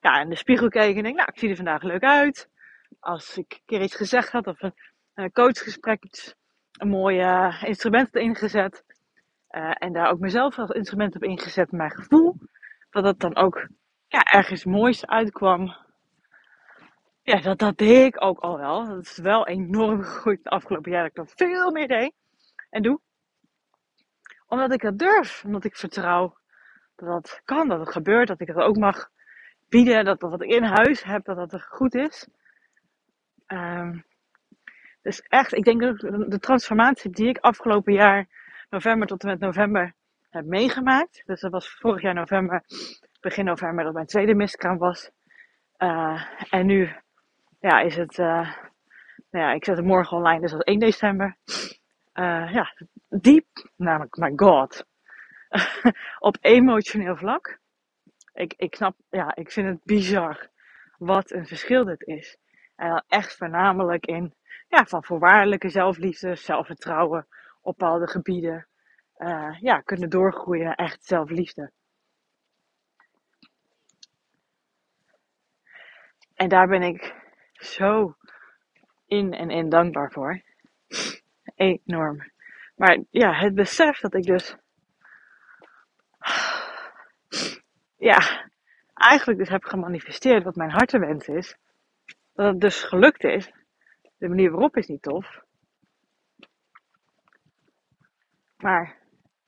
ja, 0.00 0.20
in 0.20 0.28
de 0.28 0.36
spiegel 0.36 0.68
keek 0.68 0.96
en 0.96 1.02
denk, 1.02 1.16
nou, 1.16 1.28
ik 1.32 1.38
zie 1.38 1.48
er 1.48 1.56
vandaag 1.56 1.82
leuk 1.82 2.02
uit. 2.02 2.48
Als 3.00 3.36
ik 3.36 3.52
een 3.52 3.62
keer 3.66 3.82
iets 3.82 3.94
gezegd 3.94 4.32
had 4.32 4.46
of 4.46 4.62
een, 4.62 4.74
een 5.14 5.32
coachgesprek, 5.32 6.04
iets, 6.04 6.34
een 6.82 6.88
mooi 6.88 7.20
uh, 7.20 7.62
instrument 7.62 8.12
had 8.12 8.22
ingezet. 8.22 8.84
Uh, 9.50 9.72
en 9.74 9.92
daar 9.92 10.10
ook 10.10 10.18
mezelf 10.18 10.58
als 10.58 10.70
instrument 10.70 11.14
op 11.14 11.22
ingezet, 11.22 11.72
mijn 11.72 11.90
gevoel. 11.90 12.36
Dat 12.90 13.04
het 13.04 13.20
dan 13.20 13.36
ook 13.36 13.68
ja, 14.08 14.22
ergens 14.22 14.64
moois 14.64 15.06
uitkwam. 15.06 15.76
Ja, 17.22 17.40
dat, 17.40 17.58
dat 17.58 17.78
deed 17.78 18.06
ik 18.06 18.24
ook 18.24 18.38
al 18.38 18.58
wel. 18.58 18.86
Dat 18.86 19.04
is 19.04 19.18
wel 19.18 19.46
enorm 19.46 20.02
gegroeid 20.04 20.44
de 20.44 20.50
afgelopen 20.50 20.90
jaar. 20.90 21.02
Dat 21.02 21.10
ik 21.10 21.16
dat 21.16 21.48
veel 21.48 21.70
meer 21.70 21.88
deed 21.88 22.12
en 22.70 22.82
doe. 22.82 23.00
Omdat 24.46 24.72
ik 24.72 24.80
dat 24.80 24.98
durf. 24.98 25.44
Omdat 25.44 25.64
ik 25.64 25.76
vertrouw 25.76 26.36
dat 26.96 27.08
dat 27.08 27.40
kan, 27.44 27.68
dat 27.68 27.80
het 27.80 27.92
gebeurt. 27.92 28.28
Dat 28.28 28.40
ik 28.40 28.48
het 28.48 28.56
ook 28.56 28.76
mag 28.76 29.08
bieden. 29.68 30.04
Dat, 30.04 30.20
dat 30.20 30.30
wat 30.30 30.42
ik 30.42 30.50
in 30.50 30.64
huis 30.64 31.02
heb, 31.02 31.24
dat 31.24 31.50
dat 31.50 31.62
goed 31.62 31.94
is. 31.94 32.28
Um, 33.46 34.04
dus 35.02 35.20
echt, 35.20 35.54
ik 35.54 35.64
denk 35.64 35.80
dat 35.80 35.98
de 36.30 36.38
transformatie 36.38 37.10
die 37.10 37.28
ik 37.28 37.38
afgelopen 37.38 37.92
jaar, 37.92 38.26
november 38.70 39.06
tot 39.06 39.22
en 39.22 39.28
met 39.28 39.40
november, 39.40 39.94
heb 40.30 40.44
meegemaakt. 40.44 41.22
Dus 41.26 41.40
dat 41.40 41.50
was 41.50 41.70
vorig 41.70 42.02
jaar 42.02 42.14
november, 42.14 42.62
begin 43.20 43.44
november, 43.44 43.84
dat 43.84 43.92
mijn 43.94 44.06
tweede 44.06 44.34
miskraam 44.34 44.78
was. 44.78 45.10
Uh, 45.78 46.24
en 46.50 46.66
nu 46.66 46.90
ja, 47.60 47.80
is 47.80 47.96
het, 47.96 48.18
uh, 48.18 48.54
nou 49.30 49.44
ja, 49.44 49.52
ik 49.52 49.64
zet 49.64 49.76
het 49.76 49.86
morgen 49.86 50.16
online, 50.16 50.40
dus 50.40 50.50
dat 50.50 50.60
is 50.60 50.72
1 50.72 50.78
december. 50.78 51.36
Uh, 52.14 52.52
ja, 52.52 52.74
diep, 53.08 53.46
namelijk, 53.76 54.16
my 54.16 54.32
god, 54.36 54.86
op 56.18 56.36
emotioneel 56.40 57.16
vlak. 57.16 57.58
Ik, 58.32 58.54
ik 58.56 58.74
snap, 58.74 58.96
ja, 59.10 59.34
ik 59.34 59.50
vind 59.50 59.68
het 59.68 59.84
bizar 59.84 60.48
wat 60.98 61.30
een 61.30 61.46
verschil 61.46 61.84
dit 61.84 62.06
is. 62.06 62.36
En 62.76 62.88
dan 62.88 63.02
echt 63.08 63.36
voornamelijk 63.36 64.06
in, 64.06 64.34
ja, 64.72 64.84
van 64.86 65.04
voorwaardelijke 65.04 65.68
zelfliefde, 65.68 66.34
zelfvertrouwen 66.34 67.26
op 67.60 67.76
bepaalde 67.78 68.08
gebieden. 68.08 68.66
Uh, 69.18 69.60
ja, 69.60 69.80
kunnen 69.80 70.10
doorgroeien 70.10 70.74
echt 70.74 71.04
zelfliefde. 71.04 71.70
En 76.34 76.48
daar 76.48 76.68
ben 76.68 76.82
ik 76.82 77.14
zo 77.52 78.16
in 79.06 79.32
en 79.32 79.50
in 79.50 79.68
dankbaar 79.68 80.12
voor. 80.12 80.42
Enorm. 81.54 82.30
Maar 82.76 82.98
ja, 83.10 83.32
het 83.32 83.54
besef 83.54 84.00
dat 84.00 84.14
ik 84.14 84.24
dus. 84.24 84.56
Ja, 87.96 88.50
eigenlijk 88.94 89.38
dus 89.38 89.48
heb 89.48 89.64
gemanifesteerd 89.64 90.44
wat 90.44 90.56
mijn 90.56 90.70
hartenwens 90.70 91.28
is. 91.28 91.56
Dat 92.34 92.46
het 92.46 92.60
dus 92.60 92.82
gelukt 92.82 93.24
is. 93.24 93.50
De 94.22 94.28
manier 94.28 94.50
waarop 94.50 94.76
is 94.76 94.86
niet 94.86 95.02
tof. 95.02 95.42
Maar 98.56 98.98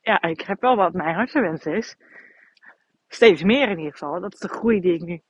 ja, 0.01 0.21
ik 0.21 0.41
heb 0.41 0.61
wel 0.61 0.75
wat 0.75 0.93
mijn 0.93 1.15
hartenwens 1.15 1.65
is. 1.65 1.95
Steeds 3.07 3.43
meer 3.43 3.69
in 3.69 3.77
ieder 3.77 3.91
geval. 3.91 4.19
Dat 4.19 4.33
is 4.33 4.39
de 4.39 4.47
groei 4.47 4.79
die 4.79 4.93
ik 4.93 5.01
nu 5.01 5.21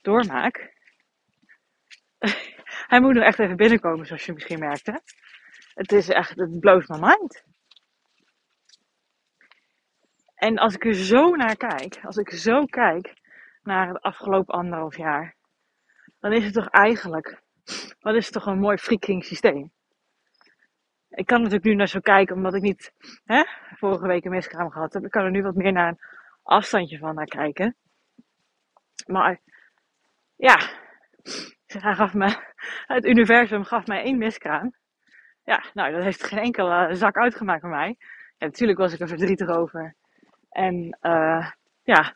doormaak. 0.00 0.74
Hij 2.90 3.00
moet 3.00 3.14
nog 3.14 3.22
echt 3.22 3.38
even 3.38 3.56
binnenkomen, 3.56 4.06
zoals 4.06 4.26
je 4.26 4.32
misschien 4.32 4.58
merkte. 4.58 5.02
Het 5.74 5.92
is 5.92 6.08
echt, 6.08 6.36
het 6.36 6.60
blows 6.60 6.86
mind. 6.86 7.44
En 10.34 10.58
als 10.58 10.74
ik 10.74 10.84
er 10.84 10.94
zo 10.94 11.34
naar 11.34 11.56
kijk, 11.56 11.98
als 12.02 12.16
ik 12.16 12.30
zo 12.30 12.64
kijk 12.64 13.14
naar 13.62 13.88
het 13.88 14.00
afgelopen 14.02 14.54
anderhalf 14.54 14.96
jaar, 14.96 15.36
dan 16.18 16.32
is 16.32 16.44
het 16.44 16.54
toch 16.54 16.68
eigenlijk, 16.68 17.44
wat 18.00 18.14
is 18.14 18.30
toch 18.30 18.46
een 18.46 18.58
mooi 18.58 18.76
freaking 18.76 19.24
systeem. 19.24 19.70
Ik 21.08 21.26
kan 21.26 21.38
natuurlijk 21.38 21.64
nu 21.64 21.74
naar 21.74 21.88
zo 21.88 22.00
kijken, 22.00 22.36
omdat 22.36 22.54
ik 22.54 22.62
niet 22.62 22.92
hè, 23.24 23.42
vorige 23.76 24.06
week 24.06 24.24
een 24.24 24.30
miskraam 24.30 24.70
gehad 24.70 24.92
heb. 24.92 25.04
Ik 25.04 25.10
kan 25.10 25.24
er 25.24 25.30
nu 25.30 25.42
wat 25.42 25.54
meer 25.54 25.72
naar 25.72 25.88
een 25.88 25.98
afstandje 26.42 26.98
van 26.98 27.14
naar 27.14 27.26
kijken. 27.26 27.76
Maar 29.06 29.40
ja, 30.36 30.56
hij 31.66 31.94
gaf 31.94 32.14
me, 32.14 32.36
het 32.86 33.04
universum 33.04 33.64
gaf 33.64 33.86
mij 33.86 34.02
één 34.02 34.18
miskraam. 34.18 34.74
Ja, 35.44 35.64
nou, 35.74 35.92
dat 35.92 36.02
heeft 36.02 36.24
geen 36.24 36.38
enkele 36.38 36.94
zak 36.94 37.16
uitgemaakt 37.16 37.60
voor 37.60 37.70
mij. 37.70 37.96
Natuurlijk 38.38 38.78
was 38.78 38.92
ik 38.92 39.00
er 39.00 39.08
verdrietig 39.08 39.48
over. 39.48 39.94
En 40.50 40.98
uh, 41.02 41.50
ja, 41.82 42.14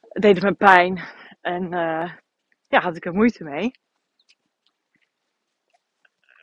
het 0.00 0.22
deed 0.22 0.42
me 0.42 0.52
pijn. 0.52 1.00
En 1.40 1.62
uh, 1.62 2.12
ja, 2.68 2.80
had 2.80 2.96
ik 2.96 3.04
er 3.04 3.14
moeite 3.14 3.44
mee. 3.44 3.70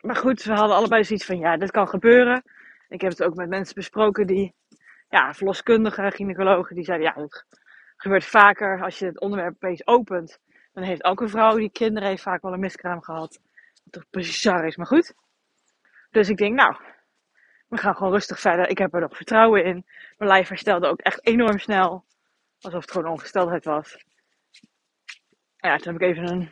Maar 0.08 0.16
goed, 0.16 0.44
we 0.44 0.54
hadden 0.54 0.76
allebei 0.76 1.04
zoiets 1.04 1.26
van, 1.26 1.38
ja, 1.38 1.58
dit 1.58 1.72
kan 1.72 1.88
gebeuren. 1.88 2.44
Ik 2.90 3.02
heb 3.02 3.12
het 3.12 3.24
ook 3.24 3.36
met 3.36 3.50
mensen 3.50 3.76
besproken 3.76 4.28
die, 4.28 4.54
ja, 5.10 5.34
verloskundigen, 5.34 6.12
gynaecologen, 6.12 6.76
die 6.76 6.84
zeiden, 6.84 7.08
ja, 7.08 7.22
het 7.22 7.46
gebeurt 7.98 8.26
vaker 8.26 8.84
als 8.84 9.00
je 9.00 9.06
het 9.06 9.20
onderwerp 9.20 9.54
opeens 9.54 9.88
opent. 9.88 10.40
Dan 10.74 10.84
heeft 10.84 11.02
elke 11.02 11.28
vrouw 11.28 11.56
die 11.56 11.72
kinderen 11.72 12.10
heeft 12.10 12.22
vaak 12.22 12.42
wel 12.42 12.54
een 12.54 12.60
miskraam 12.60 13.02
gehad. 13.02 13.40
Wat 13.84 13.94
toch 13.94 14.06
bizar 14.10 14.66
is, 14.66 14.76
maar 14.76 14.86
goed. 14.86 15.14
Dus 16.10 16.30
ik 16.30 16.38
denk, 16.38 16.56
nou, 16.56 16.76
we 17.68 17.78
gaan 17.78 17.96
gewoon 17.96 18.14
rustig 18.14 18.40
verder. 18.40 18.70
Ik 18.70 18.78
heb 18.78 18.94
er 18.94 19.02
nog 19.02 19.16
vertrouwen 19.16 19.64
in. 19.66 19.86
Mijn 20.18 20.32
lijf 20.32 20.48
herstelde 20.48 20.88
ook 20.88 21.00
echt 21.00 21.26
enorm 21.26 21.60
snel. 21.60 22.06
Alsof 22.60 22.82
het 22.82 22.92
gewoon 22.92 23.12
ongesteldheid 23.12 23.66
was. 23.66 24.06
Ja, 25.58 25.78
toen 25.78 25.94
heb 25.94 26.02
ik 26.02 26.08
even 26.10 26.28
een 26.28 26.52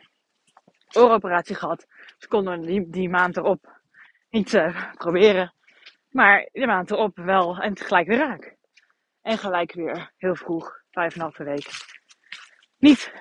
ooroperatie 0.92 1.56
gehad. 1.56 1.86
Dus 2.26 2.34
konden 2.34 2.92
die, 2.92 3.10
maand 3.10 3.38
erop 3.38 3.82
niet 4.30 4.54
uh, 4.54 4.94
proberen. 4.94 5.54
Maar 6.10 6.50
de 6.52 6.66
maand 6.66 6.92
erop 6.92 7.18
wel 7.18 7.58
en 7.58 7.78
gelijk 7.78 8.08
weer 8.08 8.18
raak. 8.18 8.56
En 9.22 9.38
gelijk 9.38 9.74
weer 9.74 10.12
heel 10.18 10.36
vroeg, 10.36 10.82
vijf 10.92 11.14
en 11.14 11.16
een 11.16 11.22
halve 11.22 11.44
week. 11.44 11.68
Niet. 12.78 13.14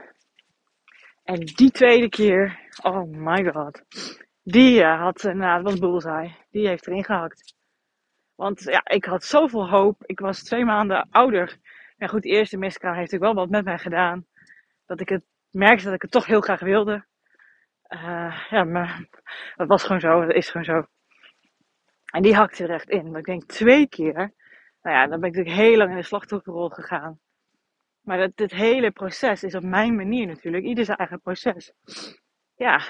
En 1.25 1.41
die 1.41 1.71
tweede 1.71 2.09
keer, 2.09 2.61
oh 2.83 3.03
my 3.09 3.45
god. 3.45 3.83
Die 4.43 4.81
uh, 4.81 5.01
had, 5.01 5.21
dat 5.21 5.63
was 5.63 5.79
bullseye. 5.79 6.37
Die 6.51 6.69
heeft 6.69 6.87
erin 6.87 7.05
gehakt. 7.05 7.55
Want 8.35 8.63
ja, 8.63 8.85
ik 8.85 9.05
had 9.05 9.25
zoveel 9.25 9.69
hoop. 9.69 10.05
Ik 10.05 10.21
was 10.21 10.43
twee 10.43 10.65
maanden 10.65 11.09
ouder. 11.11 11.57
En 11.97 12.09
goed, 12.09 12.23
de 12.23 12.29
eerste 12.29 12.57
miskraam 12.57 12.95
heeft 12.95 13.13
natuurlijk 13.13 13.33
wel 13.35 13.45
wat 13.45 13.53
met 13.53 13.65
mij 13.65 13.79
gedaan. 13.79 14.27
Dat 14.87 15.01
ik 15.01 15.09
het 15.09 15.25
merkte 15.51 15.85
dat 15.85 15.95
ik 15.95 16.03
het 16.03 16.11
toch 16.11 16.27
heel 16.27 16.41
graag 16.41 16.61
wilde. 16.61 17.05
Uh, 17.95 18.47
ja, 18.51 18.65
maar 18.65 19.09
dat 19.57 19.69
was 19.69 19.83
gewoon 19.83 20.01
zo. 20.01 20.21
Dat 20.21 20.35
is 20.35 20.51
gewoon 20.51 20.65
zo. 20.65 20.87
En 22.05 22.23
die 22.23 22.35
hakte 22.35 22.63
er 22.63 22.71
echt 22.71 22.89
in. 22.89 23.11
Maar 23.11 23.21
ik 23.21 23.27
denk 23.27 23.45
twee 23.45 23.89
keer. 23.89 24.33
Nou 24.83 24.97
ja, 24.97 25.07
dan 25.07 25.21
ben 25.21 25.29
ik 25.29 25.37
natuurlijk 25.37 25.67
heel 25.67 25.77
lang 25.77 25.91
in 25.91 25.97
de 25.97 26.03
slachtofferrol 26.03 26.69
gegaan. 26.69 27.19
Maar 28.01 28.19
dat, 28.19 28.37
dit 28.37 28.51
hele 28.51 28.91
proces 28.91 29.43
is 29.43 29.55
op 29.55 29.63
mijn 29.63 29.95
manier 29.95 30.27
natuurlijk. 30.27 30.65
Ieder 30.65 30.85
zijn 30.85 30.99
eigen 30.99 31.21
proces. 31.21 31.73
Ja, 32.55 32.81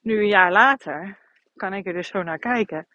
nu 0.00 0.18
een 0.18 0.28
jaar 0.28 0.52
later 0.52 1.18
kan 1.54 1.74
ik 1.74 1.86
er 1.86 1.92
dus 1.92 2.08
zo 2.08 2.22
naar 2.22 2.38
kijken. 2.38 2.86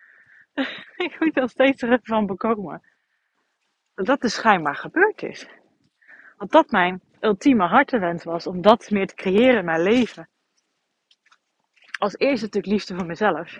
ik 1.05 1.15
moet 1.19 1.37
er 1.37 1.49
steeds 1.49 1.79
terug 1.79 1.99
van 2.03 2.25
bekomen. 2.25 2.81
Dat 3.95 4.05
dat 4.05 4.21
dus 4.21 4.33
schijnbaar 4.33 4.75
gebeurd 4.75 5.23
is. 5.23 5.47
Want 6.37 6.51
dat 6.51 6.71
mijn 6.71 7.01
ultieme 7.19 7.65
hartenwens 7.65 8.23
was 8.23 8.47
om 8.47 8.61
dat 8.61 8.89
meer 8.89 9.07
te 9.07 9.15
creëren 9.15 9.57
in 9.57 9.65
mijn 9.65 9.81
leven. 9.81 10.29
Als 11.97 12.17
eerste 12.17 12.45
natuurlijk 12.45 12.73
liefde 12.73 12.95
voor 12.95 13.05
mezelf. 13.05 13.59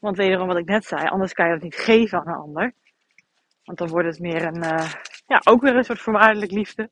Want 0.00 0.16
wederom 0.16 0.46
wat 0.46 0.58
ik 0.58 0.64
net 0.66 0.84
zei, 0.84 1.08
anders 1.08 1.32
kan 1.32 1.46
je 1.46 1.52
dat 1.52 1.62
niet 1.62 1.76
geven 1.76 2.18
aan 2.18 2.28
een 2.28 2.40
ander. 2.40 2.72
Want 3.64 3.78
dan 3.78 3.88
wordt 3.88 4.08
het 4.08 4.18
meer 4.18 4.42
een, 4.42 4.64
uh, 4.64 4.92
ja, 5.26 5.40
ook 5.44 5.62
weer 5.62 5.76
een 5.76 5.84
soort 5.84 6.00
voorwaardelijk 6.00 6.50
liefde. 6.50 6.90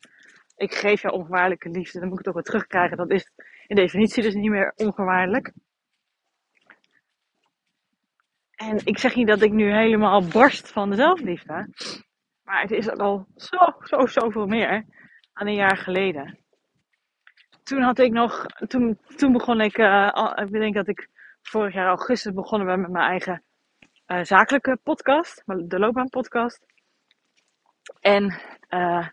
Ik 0.57 0.75
geef 0.75 1.03
jou 1.03 1.15
onvoorwaardelijke 1.15 1.69
liefde, 1.69 1.99
dan 1.99 2.09
moet 2.09 2.19
ik 2.19 2.25
het 2.25 2.29
ook 2.29 2.43
weer 2.43 2.53
terugkrijgen. 2.53 2.97
Dat 2.97 3.11
is 3.11 3.31
in 3.67 3.77
definitie 3.77 4.23
dus 4.23 4.35
niet 4.35 4.51
meer 4.51 4.73
onvoorwaardelijk. 4.77 5.53
En 8.55 8.81
ik 8.85 8.99
zeg 8.99 9.15
niet 9.15 9.27
dat 9.27 9.43
ik 9.43 9.53
nu 9.53 9.73
helemaal 9.73 10.29
barst 10.29 10.69
van 10.69 10.91
de 10.91 10.97
zelfliefde. 10.97 11.69
Maar 12.43 12.61
het 12.61 12.71
is 12.71 12.89
al 12.91 13.27
zo, 13.37 13.57
zo, 13.81 14.07
zoveel 14.07 14.47
meer 14.47 14.85
dan 15.33 15.47
een 15.47 15.55
jaar 15.55 15.77
geleden. 15.77 16.42
Toen 17.63 17.83
had 17.83 17.99
ik 17.99 18.13
nog, 18.13 18.47
toen, 18.47 18.99
toen 19.17 19.33
begon 19.33 19.61
ik, 19.61 19.79
uh, 19.79 20.33
ik 20.35 20.51
denk 20.51 20.75
dat 20.75 20.89
ik 20.89 21.09
vorig 21.43 21.75
jaar 21.75 21.87
augustus 21.87 22.33
begonnen 22.33 22.67
ben 22.67 22.81
met 22.81 22.91
mijn 22.91 23.09
eigen 23.09 23.43
uh, 24.07 24.25
zakelijke 24.25 24.79
podcast, 24.83 25.43
de 25.47 25.79
loopbaanpodcast. 25.79 26.67
En 28.01 28.25
uh, 28.71 29.09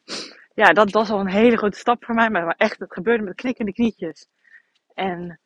ja, 0.54 0.74
dat 0.74 0.92
was 0.92 1.10
al 1.10 1.20
een 1.20 1.30
hele 1.30 1.58
grote 1.58 1.78
stap 1.78 2.06
voor 2.06 2.16
mij, 2.16 2.30
maar 2.30 2.56
echt, 2.58 2.80
het 2.80 2.94
gebeurde 2.94 3.24
met 3.24 3.36
knikkende 3.36 3.74
knietjes. 3.74 4.28
En 4.94 5.40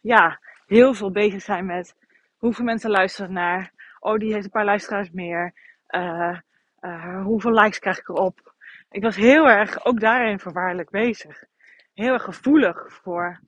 ja, 0.00 0.40
heel 0.66 0.94
veel 0.94 1.10
bezig 1.10 1.42
zijn 1.42 1.66
met 1.66 1.94
hoeveel 2.36 2.64
mensen 2.64 2.90
luisteren 2.90 3.32
naar, 3.32 3.72
oh, 4.00 4.18
die 4.18 4.32
heeft 4.32 4.44
een 4.44 4.50
paar 4.50 4.64
luisteraars 4.64 5.10
meer. 5.10 5.52
Hoeveel 7.24 7.52
likes 7.52 7.78
krijg 7.78 7.98
ik 7.98 8.08
erop? 8.08 8.54
Ik 8.90 9.02
was 9.02 9.16
heel 9.16 9.48
erg, 9.48 9.84
ook 9.84 10.00
daarin 10.00 10.38
verwaarlijk 10.38 10.90
bezig. 10.90 11.44
Heel 11.94 12.12
erg 12.12 12.22
gevoelig 12.22 12.92
voor 12.92 13.40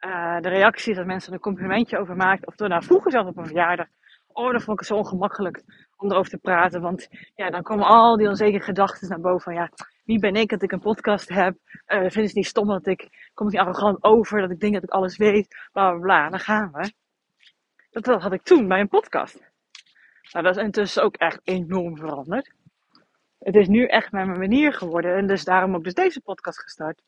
uh, 0.00 0.40
de 0.40 0.48
reacties 0.48 0.96
dat 0.96 1.06
mensen 1.06 1.32
een 1.32 1.38
complimentje 1.38 1.98
over 1.98 2.16
maakten. 2.16 2.48
Of 2.48 2.60
er 2.60 2.68
nou 2.68 2.84
vroeger 2.84 3.10
zelfs 3.10 3.28
op 3.28 3.36
een 3.36 3.46
verjaardag. 3.46 3.86
Oh, 4.26 4.50
dan 4.50 4.60
vond 4.60 4.80
ik 4.80 4.86
zo 4.86 4.96
ongemakkelijk 4.96 5.62
om 5.96 6.10
erover 6.10 6.30
te 6.30 6.38
praten. 6.38 6.80
Want 6.80 7.08
ja, 7.34 7.50
dan 7.50 7.62
komen 7.62 7.86
al 7.86 8.16
die 8.16 8.28
onzekere 8.28 8.64
gedachten 8.64 9.08
naar 9.08 9.20
boven. 9.20 9.40
Van 9.40 9.54
ja, 9.54 9.70
wie 10.04 10.18
ben 10.18 10.34
ik 10.34 10.48
dat 10.48 10.62
ik 10.62 10.72
een 10.72 10.80
podcast 10.80 11.28
heb? 11.28 11.54
Uh, 11.64 11.98
vinden 11.98 12.12
ze 12.12 12.20
het 12.20 12.34
niet 12.34 12.46
stom 12.46 12.66
dat 12.66 12.86
ik, 12.86 13.30
komt 13.34 13.50
niet 13.50 13.60
arrogant 13.60 14.04
over, 14.04 14.40
dat 14.40 14.50
ik 14.50 14.60
denk 14.60 14.74
dat 14.74 14.82
ik 14.82 14.90
alles 14.90 15.16
weet? 15.16 15.68
Bla 15.72 15.90
bla 15.90 16.00
bla, 16.00 16.28
dan 16.30 16.40
gaan 16.40 16.72
we. 16.72 16.92
Dat, 17.90 18.04
dat 18.04 18.22
had 18.22 18.32
ik 18.32 18.42
toen 18.42 18.68
bij 18.68 18.80
een 18.80 18.88
podcast. 18.88 19.50
Nou, 20.32 20.44
dat 20.44 20.56
is 20.56 20.62
intussen 20.62 21.02
ook 21.02 21.16
echt 21.16 21.40
enorm 21.44 21.96
veranderd. 21.96 22.54
Het 23.38 23.54
is 23.54 23.68
nu 23.68 23.86
echt 23.86 24.12
mijn 24.12 24.38
manier 24.38 24.72
geworden. 24.72 25.16
En 25.16 25.26
dus 25.26 25.44
daarom 25.44 25.74
ook 25.74 25.84
dus 25.84 25.94
deze 25.94 26.20
podcast 26.20 26.60
gestart. 26.60 27.02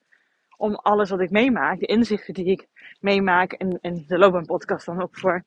Om 0.58 0.74
alles 0.74 1.10
wat 1.10 1.20
ik 1.20 1.30
meemaak, 1.30 1.78
de 1.78 1.86
inzichten 1.86 2.34
die 2.34 2.44
ik 2.44 2.66
meemaak. 3.00 3.52
En, 3.52 3.78
en 3.80 4.04
de 4.06 4.18
loopbaanpodcast 4.18 4.86
dan 4.86 5.02
ook 5.02 5.18
voor 5.18 5.44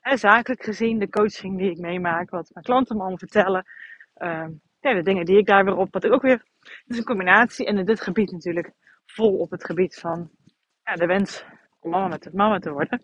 hè, 0.00 0.16
zakelijk 0.16 0.62
gezien, 0.62 0.98
de 0.98 1.08
coaching 1.08 1.58
die 1.58 1.70
ik 1.70 1.78
meemaak. 1.78 2.30
Wat 2.30 2.50
mijn 2.52 2.64
klanten 2.64 2.94
me 2.96 3.00
allemaal 3.00 3.18
vertellen. 3.18 3.64
Uh, 4.16 4.46
ja, 4.80 4.94
de 4.94 5.02
dingen 5.02 5.24
die 5.24 5.38
ik 5.38 5.46
daar 5.46 5.64
weer 5.64 5.76
op. 5.76 5.92
Wat 5.92 6.04
ik 6.04 6.12
ook 6.12 6.22
weer. 6.22 6.44
Het 6.60 6.82
is 6.86 6.98
een 6.98 7.04
combinatie. 7.04 7.66
En 7.66 7.78
in 7.78 7.84
dit 7.84 8.00
gebied 8.00 8.30
natuurlijk 8.30 8.72
vol 9.06 9.38
op 9.38 9.50
het 9.50 9.64
gebied 9.64 9.94
van 9.94 10.30
ja, 10.84 10.94
de 10.94 11.06
wens 11.06 11.44
om 11.80 11.90
mama 11.90 12.18
te, 12.18 12.30
mama 12.32 12.58
te 12.58 12.70
worden. 12.70 13.02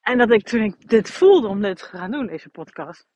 En 0.00 0.18
dat 0.18 0.30
ik 0.30 0.46
toen 0.46 0.62
ik 0.62 0.88
dit 0.88 1.10
voelde 1.10 1.48
om 1.48 1.60
dit 1.62 1.78
te 1.78 1.84
gaan 1.84 2.10
doen, 2.10 2.26
deze 2.26 2.48
podcast, 2.48 3.06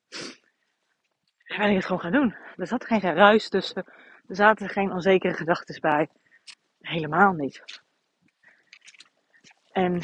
ben 1.47 1.69
ik 1.69 1.75
het 1.75 1.85
gewoon 1.85 2.01
gaan 2.01 2.13
doen. 2.13 2.35
Er 2.57 2.67
zat 2.67 2.85
geen 2.85 3.01
geruis 3.01 3.49
tussen. 3.49 3.85
Er 4.31 4.37
zaten 4.37 4.69
geen 4.69 4.93
onzekere 4.93 5.35
gedachten 5.35 5.81
bij. 5.81 6.09
Helemaal 6.81 7.33
niet. 7.33 7.83
En 9.73 10.03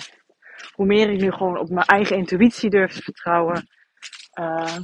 hoe 0.72 0.86
meer 0.86 1.10
ik 1.10 1.20
nu 1.20 1.32
gewoon 1.32 1.58
op 1.58 1.68
mijn 1.68 1.86
eigen 1.86 2.16
intuïtie 2.16 2.70
durf 2.70 2.92
te 2.92 3.02
vertrouwen. 3.02 3.68
Uh, 4.34 4.76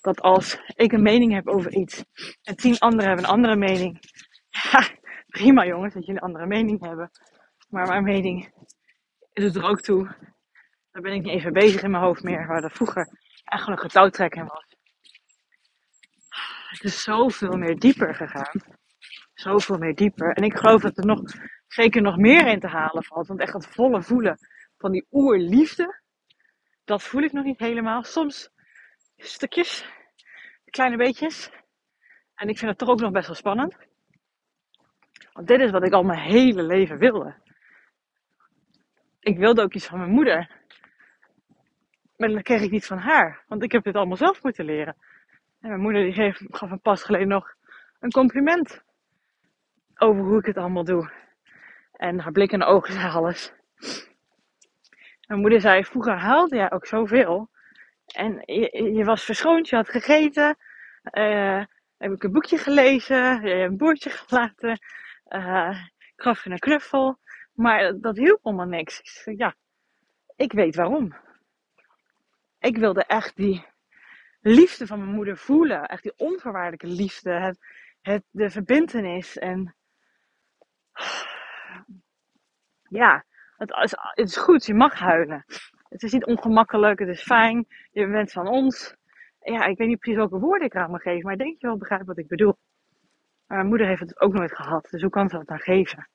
dat 0.00 0.20
als 0.20 0.58
ik 0.66 0.92
een 0.92 1.02
mening 1.02 1.32
heb 1.32 1.48
over 1.48 1.72
iets 1.72 2.04
en 2.42 2.56
tien 2.56 2.78
anderen 2.78 3.06
hebben 3.06 3.24
een 3.24 3.34
andere 3.34 3.56
mening. 3.56 4.00
Prima 5.26 5.66
jongens 5.66 5.94
dat 5.94 6.06
jullie 6.06 6.20
een 6.20 6.26
andere 6.26 6.46
mening 6.46 6.84
hebben. 6.84 7.10
Maar 7.68 7.86
mijn 7.86 8.04
mening 8.04 8.52
is 9.32 9.54
er 9.54 9.64
ook 9.64 9.80
toe. 9.80 10.04
Daar 10.90 11.02
ben 11.02 11.12
ik 11.12 11.22
niet 11.22 11.34
even 11.34 11.52
bezig 11.52 11.82
in 11.82 11.90
mijn 11.90 12.02
hoofd 12.02 12.22
meer. 12.22 12.46
Waar 12.46 12.60
dat 12.60 12.72
vroeger 12.72 13.18
gewoon 13.44 13.72
een 13.72 13.82
getouwtrekken 13.82 14.46
was. 14.46 14.71
Het 16.72 16.84
is 16.84 17.02
zoveel 17.02 17.56
meer 17.56 17.78
dieper 17.78 18.14
gegaan. 18.14 18.60
Zoveel 19.34 19.78
meer 19.78 19.94
dieper. 19.94 20.32
En 20.32 20.42
ik 20.42 20.56
geloof 20.56 20.82
dat 20.82 20.98
er 20.98 21.06
nog 21.06 21.20
zeker 21.66 22.02
nog 22.02 22.16
meer 22.16 22.46
in 22.46 22.60
te 22.60 22.66
halen 22.66 23.04
valt. 23.04 23.26
Want 23.26 23.40
echt 23.40 23.52
het 23.52 23.66
volle 23.66 24.02
voelen 24.02 24.38
van 24.76 24.92
die 24.92 25.06
oerliefde. 25.10 26.00
Dat 26.84 27.02
voel 27.02 27.22
ik 27.22 27.32
nog 27.32 27.44
niet 27.44 27.58
helemaal. 27.58 28.02
Soms 28.02 28.50
stukjes, 29.16 29.86
kleine 30.64 30.96
beetjes. 30.96 31.50
En 32.34 32.48
ik 32.48 32.58
vind 32.58 32.70
het 32.70 32.78
toch 32.78 32.88
ook 32.88 33.00
nog 33.00 33.12
best 33.12 33.26
wel 33.26 33.36
spannend. 33.36 33.76
Want 35.32 35.48
dit 35.48 35.60
is 35.60 35.70
wat 35.70 35.84
ik 35.84 35.92
al 35.92 36.02
mijn 36.02 36.20
hele 36.20 36.62
leven 36.62 36.98
wilde. 36.98 37.34
Ik 39.20 39.38
wilde 39.38 39.62
ook 39.62 39.74
iets 39.74 39.86
van 39.86 39.98
mijn 39.98 40.10
moeder. 40.10 40.50
Maar 42.16 42.28
dat 42.28 42.42
kreeg 42.42 42.62
ik 42.62 42.70
niet 42.70 42.86
van 42.86 42.98
haar. 42.98 43.44
Want 43.46 43.62
ik 43.62 43.72
heb 43.72 43.84
dit 43.84 43.96
allemaal 43.96 44.16
zelf 44.16 44.42
moeten 44.42 44.64
leren. 44.64 44.96
En 45.62 45.68
mijn 45.68 45.80
moeder 45.80 46.02
die 46.02 46.32
gaf 46.50 46.70
me 46.70 46.76
pas 46.76 47.02
geleden 47.02 47.28
nog 47.28 47.54
een 48.00 48.10
compliment. 48.10 48.82
Over 49.96 50.22
hoe 50.22 50.38
ik 50.38 50.46
het 50.46 50.56
allemaal 50.56 50.84
doe. 50.84 51.10
En 51.92 52.18
haar 52.18 52.32
blik 52.32 52.50
de 52.50 52.64
ogen 52.64 52.92
zei 52.92 53.12
alles. 53.12 53.52
Mijn 55.26 55.40
moeder 55.40 55.60
zei, 55.60 55.84
vroeger 55.84 56.18
haalde 56.18 56.56
jij 56.56 56.70
ook 56.72 56.86
zoveel. 56.86 57.50
En 58.06 58.42
je, 58.44 58.92
je 58.92 59.04
was 59.04 59.24
verschoond, 59.24 59.68
je 59.68 59.76
had 59.76 59.88
gegeten. 59.88 60.56
Uh, 61.12 61.64
heb 61.96 62.12
ik 62.12 62.22
een 62.22 62.32
boekje 62.32 62.58
gelezen. 62.58 63.44
Een 63.46 63.76
boordje 63.76 64.10
gelaten. 64.10 64.78
Uh, 65.28 65.84
gaf 66.16 66.44
je 66.44 66.50
een 66.50 66.58
knuffel. 66.58 67.18
Maar 67.52 68.00
dat 68.00 68.16
hielp 68.16 68.38
allemaal 68.42 68.66
niks. 68.66 69.24
ja, 69.36 69.54
ik 70.36 70.52
weet 70.52 70.74
waarom. 70.74 71.14
Ik 72.58 72.76
wilde 72.76 73.04
echt 73.04 73.36
die 73.36 73.71
liefde 74.42 74.86
van 74.86 74.98
mijn 74.98 75.14
moeder 75.14 75.36
voelen. 75.36 75.86
Echt 75.86 76.02
die 76.02 76.16
onvoorwaardelijke 76.16 76.86
liefde. 76.86 77.30
Het, 77.30 77.58
het, 78.00 78.22
de 78.30 78.50
verbindenis. 78.50 79.38
En 79.38 79.76
ja, 82.82 83.24
het 83.56 83.70
is, 83.70 83.94
het 83.96 84.28
is 84.28 84.36
goed. 84.36 84.66
Je 84.66 84.74
mag 84.74 84.98
huilen. 84.98 85.44
Het 85.88 86.02
is 86.02 86.12
niet 86.12 86.26
ongemakkelijk. 86.26 86.98
Het 86.98 87.08
is 87.08 87.22
fijn. 87.22 87.66
Je 87.90 88.06
bent 88.06 88.32
van 88.32 88.46
ons. 88.46 88.96
Ja, 89.40 89.64
ik 89.64 89.78
weet 89.78 89.88
niet 89.88 89.98
precies 89.98 90.18
welke 90.18 90.38
woorden 90.38 90.66
ik 90.66 90.74
eraan 90.74 90.90
mag 90.90 91.02
geven. 91.02 91.22
Maar 91.22 91.32
ik 91.32 91.38
denk 91.38 91.60
je 91.60 91.66
wel 91.66 91.78
begrijpt 91.78 92.06
wat 92.06 92.18
ik 92.18 92.28
bedoel. 92.28 92.58
Maar 93.46 93.56
mijn 93.56 93.68
moeder 93.68 93.86
heeft 93.86 94.00
het 94.00 94.20
ook 94.20 94.32
nooit 94.32 94.54
gehad. 94.54 94.88
Dus 94.90 95.02
hoe 95.02 95.10
kan 95.10 95.28
ze 95.28 95.36
dat 95.36 95.46
dan 95.46 95.58
geven? 95.58 96.08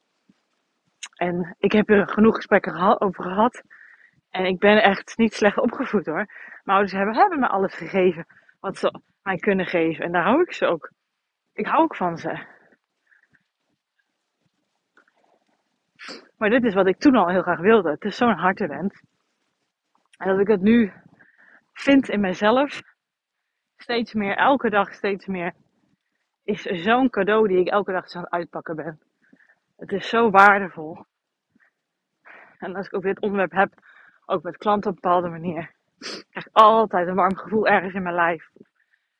En 1.15 1.55
ik 1.59 1.71
heb 1.71 1.89
er 1.89 2.09
genoeg 2.09 2.35
gesprekken 2.35 3.01
over 3.01 3.23
gehad. 3.23 3.63
En 4.37 4.45
ik 4.45 4.59
ben 4.59 4.83
echt 4.83 5.17
niet 5.17 5.33
slecht 5.33 5.57
opgevoed 5.57 6.05
hoor. 6.05 6.25
Mijn 6.63 6.77
ouders 6.77 6.91
hebben, 6.91 7.15
hebben 7.15 7.39
me 7.39 7.47
alles 7.47 7.73
gegeven 7.73 8.25
wat 8.59 8.77
ze 8.77 9.01
mij 9.23 9.37
kunnen 9.37 9.65
geven. 9.65 10.05
En 10.05 10.11
daar 10.11 10.23
hou 10.23 10.41
ik 10.41 10.53
ze 10.53 10.65
ook. 10.65 10.91
Ik 11.53 11.65
hou 11.65 11.83
ook 11.83 11.95
van 11.95 12.17
ze. 12.17 12.45
Maar 16.37 16.49
dit 16.49 16.63
is 16.63 16.73
wat 16.73 16.87
ik 16.87 16.97
toen 16.97 17.15
al 17.15 17.29
heel 17.29 17.41
graag 17.41 17.59
wilde. 17.59 17.89
Het 17.89 18.03
is 18.03 18.17
zo'n 18.17 18.37
hartewens. 18.37 19.03
En 20.17 20.27
dat 20.27 20.39
ik 20.39 20.47
het 20.47 20.61
nu 20.61 20.91
vind 21.73 22.09
in 22.09 22.19
mezelf. 22.19 22.81
Steeds 23.77 24.13
meer, 24.13 24.35
elke 24.35 24.69
dag 24.69 24.93
steeds 24.93 25.25
meer. 25.25 25.53
Is 26.43 26.61
zo'n 26.61 27.09
cadeau 27.09 27.47
die 27.47 27.59
ik 27.59 27.67
elke 27.67 27.91
dag 27.91 28.13
het 28.13 28.29
uitpakken 28.29 28.75
ben. 28.75 28.99
Het 29.77 29.91
is 29.91 30.09
zo 30.09 30.29
waardevol. 30.29 31.05
En 32.57 32.75
als 32.75 32.87
ik 32.87 32.93
over 32.93 33.07
dit 33.13 33.21
onderwerp 33.21 33.51
heb, 33.51 33.73
ook 34.29 34.43
met 34.43 34.57
klanten 34.57 34.89
op 34.89 34.95
een 34.95 35.01
bepaalde 35.01 35.29
manier, 35.29 35.75
krijg 36.29 36.45
ik 36.45 36.49
altijd 36.51 37.07
een 37.07 37.15
warm 37.15 37.35
gevoel 37.35 37.67
ergens 37.67 37.93
in 37.93 38.03
mijn 38.03 38.15
lijf. 38.15 38.49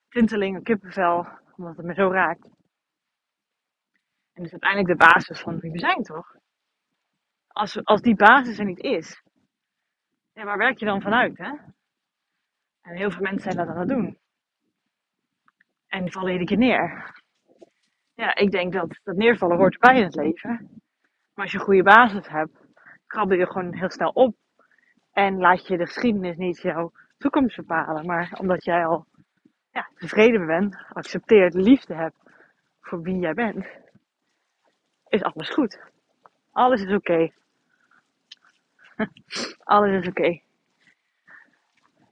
Tinteling, 0.09 0.63
kippenvel, 0.63 1.27
omdat 1.55 1.77
het 1.77 1.85
me 1.85 1.93
zo 1.93 2.11
raakt. 2.11 2.45
En 4.33 4.43
dat 4.43 4.45
is 4.45 4.51
uiteindelijk 4.51 4.99
de 4.99 5.05
basis 5.05 5.39
van 5.39 5.59
wie 5.59 5.71
we 5.71 5.79
zijn, 5.79 6.03
toch? 6.03 6.35
Als, 7.47 7.83
als 7.83 8.01
die 8.01 8.15
basis 8.15 8.59
er 8.59 8.65
niet 8.65 8.79
is, 8.79 9.23
waar 10.33 10.57
werk 10.57 10.77
je 10.77 10.85
dan 10.85 11.01
vanuit, 11.01 11.37
hè? 11.37 11.51
En 12.81 12.95
heel 12.95 13.11
veel 13.11 13.21
mensen 13.21 13.51
zijn 13.51 13.65
dat 13.65 13.75
aan 13.75 13.79
het 13.79 13.89
doen. 13.89 14.17
En 15.87 16.03
die 16.03 16.11
vallen 16.11 16.31
iedere 16.31 16.49
keer 16.49 16.57
neer. 16.57 17.21
Ja, 18.13 18.35
ik 18.35 18.51
denk 18.51 18.73
dat 18.73 18.99
dat 19.03 19.15
neervallen 19.15 19.57
hoort 19.57 19.79
bij 19.79 19.97
in 19.97 20.03
het 20.03 20.15
leven. 20.15 20.81
Maar 21.33 21.43
als 21.43 21.51
je 21.51 21.57
een 21.57 21.63
goede 21.63 21.83
basis 21.83 22.27
hebt, 22.27 22.67
krabbel 23.07 23.37
je 23.37 23.47
gewoon 23.47 23.73
heel 23.73 23.91
snel 23.91 24.09
op. 24.09 24.35
En 25.17 25.37
laat 25.37 25.67
je 25.67 25.77
de 25.77 25.85
geschiedenis 25.85 26.37
niet 26.37 26.61
jouw 26.61 26.91
toekomst 27.17 27.55
bepalen. 27.55 28.05
Maar 28.05 28.37
omdat 28.39 28.63
jij 28.63 28.85
al 28.85 29.05
ja, 29.71 29.89
tevreden 29.95 30.45
bent, 30.45 30.77
accepteert, 30.89 31.53
liefde 31.53 31.93
hebt 31.93 32.17
voor 32.81 33.01
wie 33.01 33.19
jij 33.19 33.33
bent, 33.33 33.65
is 35.07 35.23
alles 35.23 35.49
goed. 35.49 35.79
Alles 36.51 36.81
is 36.81 36.93
oké. 36.93 37.31
alles 39.63 40.01
is 40.01 40.07
oké. 40.07 40.41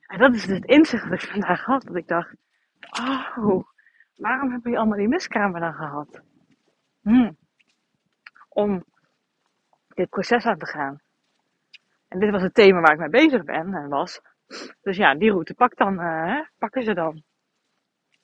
En 0.08 0.20
dat 0.20 0.34
is 0.34 0.46
dus 0.46 0.58
het 0.58 0.66
inzicht 0.66 1.10
dat 1.10 1.24
ik 1.24 1.30
vandaag 1.30 1.66
had. 1.66 1.84
Dat 1.84 1.96
ik 1.96 2.08
dacht, 2.08 2.36
oh, 3.00 3.64
waarom 4.16 4.52
heb 4.52 4.66
je 4.66 4.78
allemaal 4.78 4.98
die 4.98 5.08
miskamer 5.08 5.60
dan 5.60 5.74
gehad? 5.74 6.22
Hmm. 7.02 7.38
Om 8.50 8.86
dit 9.88 10.10
proces 10.10 10.46
aan 10.46 10.58
te 10.58 10.66
gaan. 10.66 11.04
En 12.08 12.20
dit 12.20 12.30
was 12.30 12.42
het 12.42 12.54
thema 12.54 12.80
waar 12.80 12.94
ik 12.94 13.00
mee 13.00 13.10
bezig 13.10 13.44
ben 13.44 13.74
en 13.74 13.90
was. 13.90 14.22
Dus 14.82 14.98
ja, 14.98 15.16
die 15.16 15.32
route 15.32 15.54
pak 15.54 15.76
dan, 15.76 16.02
uh, 16.02 16.42
pakken 16.58 16.84
ze 16.84 16.94
dan. 16.94 17.24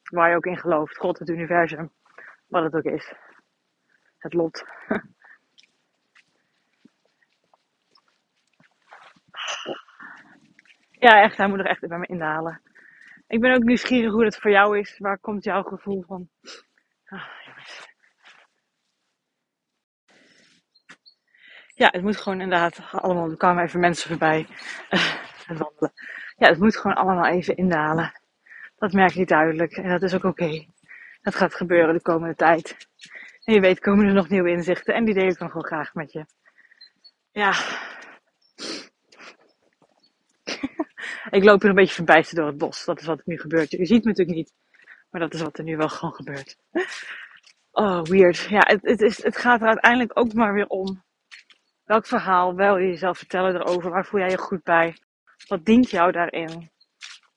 Waar 0.04 0.30
je 0.30 0.36
ook 0.36 0.46
in 0.46 0.58
gelooft. 0.58 0.98
God, 0.98 1.20
het 1.20 1.30
universum. 1.30 1.92
Wat 2.48 2.64
het 2.64 2.76
ook 2.76 2.84
is. 2.84 3.14
Het 4.18 4.34
lot. 4.34 4.66
ja, 11.06 11.22
echt, 11.22 11.38
hij 11.38 11.48
moet 11.48 11.60
er 11.60 11.66
echt 11.66 11.88
bij 11.88 11.98
me 11.98 12.06
inhalen. 12.06 12.62
Ik 13.28 13.40
ben 13.40 13.56
ook 13.56 13.64
nieuwsgierig 13.64 14.12
hoe 14.12 14.24
het 14.24 14.38
voor 14.38 14.52
jou 14.52 14.80
is. 14.80 14.98
Waar 14.98 15.20
komt 15.20 15.44
jouw 15.44 15.64
gevoel 15.64 16.04
van? 16.08 16.30
Ah, 17.06 17.26
ja, 21.82 21.90
het 21.92 22.02
moet 22.02 22.18
gewoon 22.18 22.42
inderdaad 22.42 22.80
allemaal. 22.92 23.30
Er 23.30 23.38
kwamen 23.38 23.64
even 23.64 23.80
mensen 23.80 24.10
voorbij. 24.10 24.48
Uh, 24.90 25.58
wandelen. 25.60 25.94
ja, 26.38 26.48
het 26.48 26.60
moet 26.60 26.78
gewoon 26.78 26.98
allemaal 26.98 27.26
even 27.26 27.56
indalen. 27.56 28.12
Dat 28.78 28.94
merk 28.94 29.16
ik 29.16 29.28
duidelijk 29.28 29.72
en 29.72 29.90
dat 29.90 30.02
is 30.02 30.14
ook 30.14 30.24
oké. 30.24 30.66
Dat 31.22 31.36
gaat 31.36 31.56
gebeuren 31.56 31.94
de 31.94 32.02
komende 32.02 32.36
tijd. 32.36 32.88
En 33.44 33.54
je 33.54 33.60
weet, 33.60 33.80
komen 33.80 34.06
er 34.06 34.14
nog 34.14 34.30
nieuwe 34.30 34.50
inzichten 34.50 34.94
en 34.94 35.06
die 35.06 35.14
deel 35.14 35.28
ik 35.28 35.38
dan 35.38 35.48
gewoon 35.48 35.66
graag 35.66 35.94
met 35.94 36.12
je. 36.12 36.26
Ja. 37.32 37.54
ik 41.38 41.44
loop 41.44 41.62
hier 41.62 41.70
een 41.70 41.76
beetje 41.76 41.94
verbijsterd 41.94 42.38
door 42.38 42.48
het 42.48 42.58
bos. 42.58 42.86
Dat 42.86 43.00
is 43.00 43.06
wat 43.06 43.18
er 43.18 43.24
nu 43.26 43.40
gebeurt. 43.40 43.72
Je 43.72 43.86
ziet 43.86 44.04
me 44.04 44.10
natuurlijk 44.10 44.38
niet. 44.38 44.54
Maar 45.10 45.22
dat 45.22 45.34
is 45.34 45.42
wat 45.42 45.58
er 45.58 45.64
nu 45.64 45.78
wel 45.78 45.90
gewoon 45.90 46.14
gebeurt. 46.14 46.58
Oh, 47.72 48.02
weird. 48.04 48.38
Ja, 48.38 48.64
het, 48.68 48.82
het, 48.82 49.24
het 49.24 49.38
gaat 49.38 49.62
er 49.62 49.68
uiteindelijk 49.68 50.20
ook 50.20 50.34
maar 50.34 50.54
weer 50.54 50.68
om. 50.68 51.04
Welk 51.92 52.06
verhaal 52.06 52.56
wil 52.56 52.78
je 52.78 52.88
jezelf 52.88 53.18
vertellen 53.18 53.56
erover? 53.56 53.92
Waar 53.92 54.06
voel 54.06 54.20
jij 54.20 54.30
je 54.30 54.38
goed 54.38 54.64
bij? 54.64 54.98
Wat 55.48 55.66
dient 55.66 55.90
jou 55.90 56.12
daarin? 56.12 56.72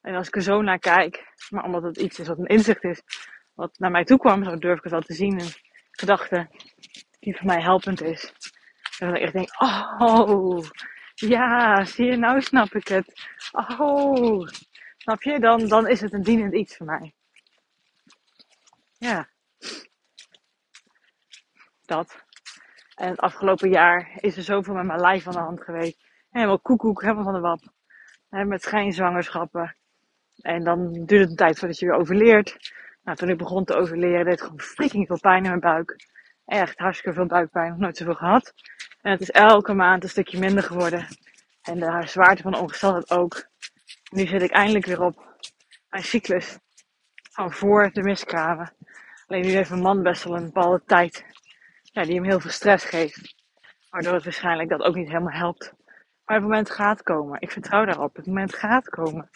En 0.00 0.14
als 0.14 0.26
ik 0.26 0.36
er 0.36 0.42
zo 0.42 0.62
naar 0.62 0.78
kijk, 0.78 1.32
maar 1.50 1.64
omdat 1.64 1.82
het 1.82 1.96
iets 1.96 2.18
is 2.18 2.28
wat 2.28 2.38
een 2.38 2.46
inzicht 2.46 2.84
is, 2.84 3.02
wat 3.54 3.78
naar 3.78 3.90
mij 3.90 4.04
toe 4.04 4.18
kwam, 4.18 4.44
zo 4.44 4.58
durf 4.58 4.76
ik 4.76 4.82
het 4.82 4.92
wel 4.92 5.00
te 5.00 5.14
zien. 5.14 5.40
Een 5.40 5.52
gedachte 5.90 6.48
die 7.20 7.36
voor 7.36 7.46
mij 7.46 7.62
helpend 7.62 8.02
is. 8.02 8.32
En 8.98 9.14
ik 9.14 9.22
echt 9.22 9.32
denk, 9.32 9.62
oh, 9.62 10.64
ja, 11.14 11.84
zie 11.84 12.06
je, 12.06 12.16
nou 12.16 12.40
snap 12.40 12.74
ik 12.74 12.88
het. 12.88 13.28
Oh, 13.52 14.48
snap 14.96 15.22
je? 15.22 15.40
Dan, 15.40 15.68
dan 15.68 15.88
is 15.88 16.00
het 16.00 16.12
een 16.12 16.22
dienend 16.22 16.54
iets 16.54 16.76
voor 16.76 16.86
mij. 16.86 17.14
Ja. 18.98 19.28
Dat. 21.84 22.23
En 22.94 23.08
het 23.08 23.20
afgelopen 23.20 23.68
jaar 23.68 24.10
is 24.16 24.36
er 24.36 24.42
zoveel 24.42 24.74
met 24.74 24.84
mijn 24.84 25.00
lijf 25.00 25.26
aan 25.26 25.32
de 25.32 25.38
hand 25.38 25.62
geweest. 25.62 26.04
Helemaal 26.30 26.58
koekoek, 26.58 27.02
helemaal 27.02 27.24
van 27.24 27.32
de 27.32 27.40
wap. 27.40 27.60
Met 28.28 28.62
schijnzwangerschappen. 28.62 29.76
En 30.40 30.64
dan 30.64 30.92
duurt 30.92 31.20
het 31.20 31.30
een 31.30 31.36
tijd 31.36 31.58
voordat 31.58 31.78
je 31.78 31.86
weer 31.86 31.94
overleert. 31.94 32.72
Nou, 33.02 33.16
toen 33.16 33.28
ik 33.28 33.38
begon 33.38 33.64
te 33.64 33.74
overleren, 33.74 34.24
deed 34.24 34.32
het 34.32 34.42
gewoon 34.42 34.60
freaking 34.60 35.06
veel 35.06 35.18
pijn 35.20 35.42
in 35.42 35.48
mijn 35.48 35.60
buik. 35.60 35.96
Echt 36.44 36.78
hartstikke 36.78 37.16
veel 37.16 37.26
buikpijn, 37.26 37.70
nog 37.70 37.78
nooit 37.78 37.96
zoveel 37.96 38.14
gehad. 38.14 38.54
En 39.00 39.10
het 39.10 39.20
is 39.20 39.30
elke 39.30 39.74
maand 39.74 40.02
een 40.02 40.08
stukje 40.08 40.38
minder 40.38 40.62
geworden. 40.62 41.06
En 41.62 41.78
de 41.78 42.02
zwaarte 42.06 42.42
van 42.42 42.52
de 42.52 42.58
ongesteldheid 42.58 43.10
ook. 43.10 43.46
Nu 44.12 44.26
zit 44.26 44.42
ik 44.42 44.50
eindelijk 44.50 44.86
weer 44.86 45.02
op 45.02 45.36
mijn 45.88 46.04
cyclus 46.04 46.58
van 47.30 47.52
voor 47.52 47.90
de 47.92 48.02
miskramen. 48.02 48.74
Alleen 49.26 49.42
nu 49.42 49.50
heeft 49.50 49.70
een 49.70 49.80
man 49.80 50.02
best 50.02 50.24
wel 50.24 50.36
een 50.36 50.44
bepaalde 50.44 50.82
tijd 50.86 51.24
ja, 51.94 52.02
die 52.02 52.14
hem 52.14 52.24
heel 52.24 52.40
veel 52.40 52.50
stress 52.50 52.84
geeft. 52.84 53.34
Waardoor 53.90 54.14
het 54.14 54.24
waarschijnlijk 54.24 54.68
dat 54.68 54.80
ook 54.80 54.94
niet 54.94 55.08
helemaal 55.08 55.38
helpt. 55.38 55.72
Maar 56.24 56.36
het 56.36 56.44
moment 56.44 56.70
gaat 56.70 57.02
komen. 57.02 57.40
Ik 57.40 57.50
vertrouw 57.50 57.84
daarop. 57.84 58.16
Het 58.16 58.26
moment 58.26 58.54
gaat 58.54 58.88
komen 58.88 59.30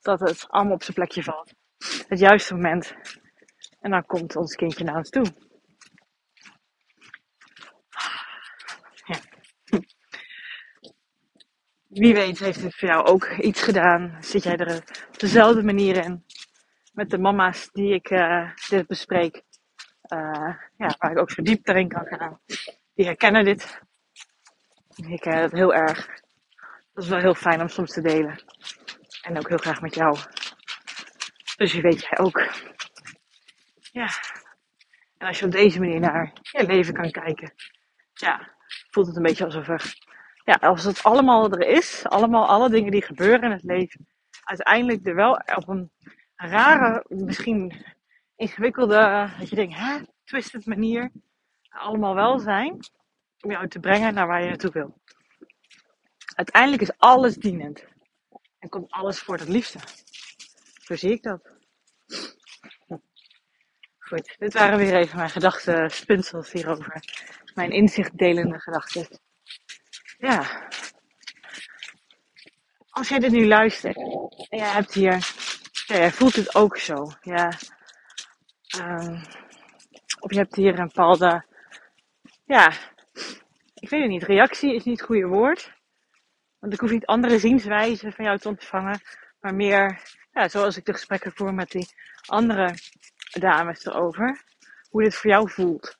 dat 0.00 0.20
het 0.20 0.46
allemaal 0.48 0.74
op 0.74 0.82
zijn 0.82 0.96
plekje 0.96 1.22
valt. 1.22 1.52
Het 2.08 2.18
juiste 2.18 2.54
moment. 2.54 2.94
En 3.80 3.90
dan 3.90 4.06
komt 4.06 4.36
ons 4.36 4.54
kindje 4.54 4.84
naar 4.84 4.96
ons 4.96 5.10
toe. 5.10 5.24
Wie 11.88 12.14
weet 12.14 12.38
heeft 12.38 12.62
het 12.62 12.76
voor 12.76 12.88
jou 12.88 13.06
ook 13.06 13.30
iets 13.30 13.62
gedaan. 13.62 14.16
Zit 14.20 14.42
jij 14.42 14.56
er 14.56 14.76
op 15.08 15.18
dezelfde 15.18 15.62
manier 15.62 16.04
in. 16.04 16.24
Met 16.92 17.10
de 17.10 17.18
mama's 17.18 17.68
die 17.72 17.94
ik 17.94 18.10
uh, 18.10 18.50
dit 18.68 18.86
bespreek. 18.86 19.42
Uh, 20.08 20.54
ja, 20.76 20.94
waar 20.98 21.10
ik 21.10 21.18
ook 21.18 21.30
zo 21.30 21.42
diep 21.42 21.68
erin 21.68 21.88
kan 21.88 22.06
gaan. 22.06 22.40
Die 22.94 23.06
herkennen 23.06 23.44
dit. 23.44 23.80
Ik 24.94 25.04
herken 25.04 25.38
het 25.38 25.52
heel 25.52 25.74
erg. 25.74 26.22
Dat 26.92 27.04
is 27.04 27.10
wel 27.10 27.18
heel 27.18 27.34
fijn 27.34 27.60
om 27.60 27.68
soms 27.68 27.92
te 27.92 28.00
delen. 28.00 28.42
En 29.22 29.38
ook 29.38 29.48
heel 29.48 29.58
graag 29.58 29.80
met 29.80 29.94
jou. 29.94 30.18
Dus 31.56 31.72
je 31.72 31.80
weet 31.80 32.00
jij 32.00 32.18
ook. 32.18 32.48
Ja. 33.92 34.08
En 35.18 35.26
als 35.26 35.38
je 35.38 35.44
op 35.44 35.52
deze 35.52 35.80
manier 35.80 36.00
naar 36.00 36.32
je 36.42 36.66
leven 36.66 36.94
kan 36.94 37.10
kijken. 37.10 37.54
Ja, 38.14 38.54
voelt 38.90 39.06
het 39.06 39.16
een 39.16 39.22
beetje 39.22 39.44
alsof 39.44 39.68
er... 39.68 39.94
Ja, 40.44 40.54
als 40.54 40.84
het 40.84 41.02
allemaal 41.02 41.52
er 41.52 41.66
is. 41.66 42.06
Allemaal 42.06 42.46
alle 42.46 42.70
dingen 42.70 42.90
die 42.90 43.02
gebeuren 43.02 43.42
in 43.42 43.50
het 43.50 43.62
leven. 43.62 44.08
Uiteindelijk 44.44 45.06
er 45.06 45.14
wel 45.14 45.32
op 45.54 45.68
een 45.68 45.90
rare, 46.36 47.04
misschien 47.08 47.84
ingewikkelde... 48.36 49.30
Dat 49.38 49.48
je 49.48 49.56
denkt, 49.56 49.76
hè? 49.76 49.98
Twisted 50.24 50.66
manier. 50.66 51.10
Allemaal 51.68 52.14
wel 52.14 52.38
zijn. 52.38 52.78
Om 53.40 53.50
jou 53.50 53.68
te 53.68 53.78
brengen 53.78 54.14
naar 54.14 54.26
waar 54.26 54.42
je 54.42 54.48
naartoe 54.48 54.72
wil. 54.72 55.02
Uiteindelijk 56.34 56.82
is 56.82 56.98
alles 56.98 57.34
dienend. 57.36 57.84
En 58.58 58.68
komt 58.68 58.90
alles 58.90 59.18
voor 59.18 59.36
het 59.38 59.48
liefste. 59.48 59.78
Zo 60.82 60.96
zie 60.96 61.10
ik 61.10 61.22
dat. 61.22 61.52
Goed, 63.98 64.36
dit 64.38 64.52
waren 64.52 64.78
weer 64.78 64.94
even 64.94 65.16
mijn 65.16 65.30
gedachten 65.30 65.90
spinsels 65.90 66.52
hierover. 66.52 67.04
Mijn 67.54 67.70
inzichtdelende 67.70 68.60
gedachten. 68.60 69.08
Ja. 70.18 70.68
Als 72.90 73.08
jij 73.08 73.18
dit 73.18 73.30
nu 73.30 73.46
luistert 73.46 73.96
en 73.96 74.58
jij 74.58 74.68
hebt 74.68 74.94
hier, 74.94 75.32
jij 75.86 76.10
voelt 76.12 76.36
het 76.36 76.54
ook 76.54 76.76
zo. 76.76 77.12
Ja. 77.20 77.52
Um, 78.80 79.22
of 80.20 80.30
je 80.30 80.38
hebt 80.38 80.54
hier 80.54 80.78
een 80.78 80.86
bepaalde, 80.86 81.44
ja, 82.44 82.72
ik 83.74 83.88
weet 83.88 84.00
het 84.00 84.10
niet, 84.10 84.22
reactie 84.22 84.74
is 84.74 84.84
niet 84.84 84.98
het 84.98 85.06
goede 85.06 85.26
woord. 85.26 85.72
Want 86.58 86.72
ik 86.72 86.80
hoef 86.80 86.90
niet 86.90 87.06
andere 87.06 87.38
zienswijzen 87.38 88.12
van 88.12 88.24
jou 88.24 88.38
te 88.38 88.48
ontvangen, 88.48 89.00
maar 89.40 89.54
meer, 89.54 90.00
ja, 90.32 90.48
zoals 90.48 90.76
ik 90.76 90.84
de 90.84 90.92
gesprekken 90.92 91.32
voer 91.32 91.54
met 91.54 91.70
die 91.70 91.88
andere 92.26 92.74
dames 93.32 93.84
erover, 93.84 94.42
hoe 94.90 95.02
dit 95.02 95.14
voor 95.14 95.30
jou 95.30 95.50
voelt. 95.50 95.98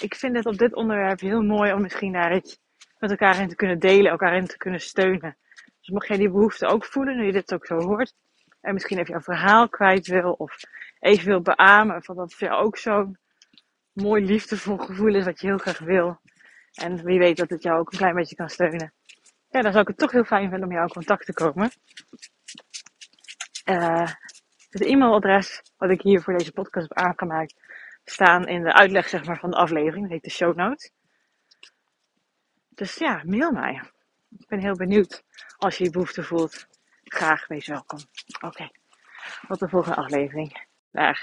Ik 0.00 0.14
vind 0.14 0.36
het 0.36 0.46
op 0.46 0.58
dit 0.58 0.74
onderwerp 0.74 1.20
heel 1.20 1.42
mooi 1.42 1.72
om 1.72 1.80
misschien 1.80 2.12
daar 2.12 2.34
iets 2.34 2.58
met 2.98 3.10
elkaar 3.10 3.40
in 3.40 3.48
te 3.48 3.54
kunnen 3.54 3.78
delen, 3.78 4.10
elkaar 4.10 4.36
in 4.36 4.46
te 4.46 4.56
kunnen 4.56 4.80
steunen. 4.80 5.36
Dus 5.80 5.88
mocht 5.88 6.08
jij 6.08 6.16
die 6.16 6.30
behoefte 6.30 6.66
ook 6.66 6.84
voelen, 6.84 7.16
nu 7.16 7.26
je 7.26 7.32
dit 7.32 7.54
ook 7.54 7.66
zo 7.66 7.78
hoort, 7.78 8.14
en 8.60 8.72
misschien 8.72 8.98
even 8.98 9.12
jouw 9.12 9.20
verhaal 9.20 9.68
kwijt 9.68 10.06
wil, 10.06 10.32
of 10.32 10.56
even 11.02 11.26
wil 11.26 11.40
beamen 11.40 12.02
van 12.02 12.16
dat 12.16 12.34
het 12.38 12.50
ook 12.50 12.76
zo'n 12.76 13.18
mooi 13.92 14.24
liefdevol 14.24 14.76
gevoel 14.76 15.14
is 15.14 15.24
wat 15.24 15.40
je 15.40 15.46
heel 15.46 15.58
graag 15.58 15.78
wil. 15.78 16.20
En 16.72 17.04
wie 17.04 17.18
weet 17.18 17.36
dat 17.36 17.50
het 17.50 17.62
jou 17.62 17.78
ook 17.78 17.92
een 17.92 17.98
klein 17.98 18.14
beetje 18.14 18.36
kan 18.36 18.48
steunen 18.48 18.92
ja, 19.52 19.60
dan 19.60 19.72
zou 19.72 19.82
ik 19.82 19.88
het 19.88 19.98
toch 19.98 20.10
heel 20.10 20.24
fijn 20.24 20.50
vinden 20.50 20.68
om 20.68 20.74
jou 20.74 20.86
in 20.86 20.92
contact 20.92 21.26
te 21.26 21.32
komen. 21.32 21.70
Uh, 23.64 24.08
het 24.70 24.82
e-mailadres 24.82 25.62
wat 25.76 25.90
ik 25.90 26.02
hier 26.02 26.22
voor 26.22 26.38
deze 26.38 26.52
podcast 26.52 26.88
heb 26.88 26.98
aangemaakt, 26.98 27.54
staan 28.04 28.48
in 28.48 28.62
de 28.62 28.72
uitleg 28.72 29.08
zeg 29.08 29.24
maar, 29.24 29.38
van 29.38 29.50
de 29.50 29.56
aflevering. 29.56 30.02
Dat 30.02 30.12
heet 30.12 30.24
de 30.24 30.30
show 30.30 30.56
notes. 30.56 30.92
Dus 32.68 32.94
ja, 32.94 33.22
mail 33.24 33.50
mij. 33.50 33.82
Ik 34.38 34.46
ben 34.46 34.60
heel 34.60 34.76
benieuwd 34.76 35.24
als 35.56 35.78
je 35.78 35.84
je 35.84 35.90
behoefte 35.90 36.22
voelt. 36.22 36.66
Graag, 37.04 37.46
wees 37.46 37.66
welkom. 37.66 37.98
Oké, 38.40 38.70
tot 39.48 39.58
de 39.58 39.68
volgende 39.68 39.96
aflevering. 39.96 40.70
Dag. 40.94 41.16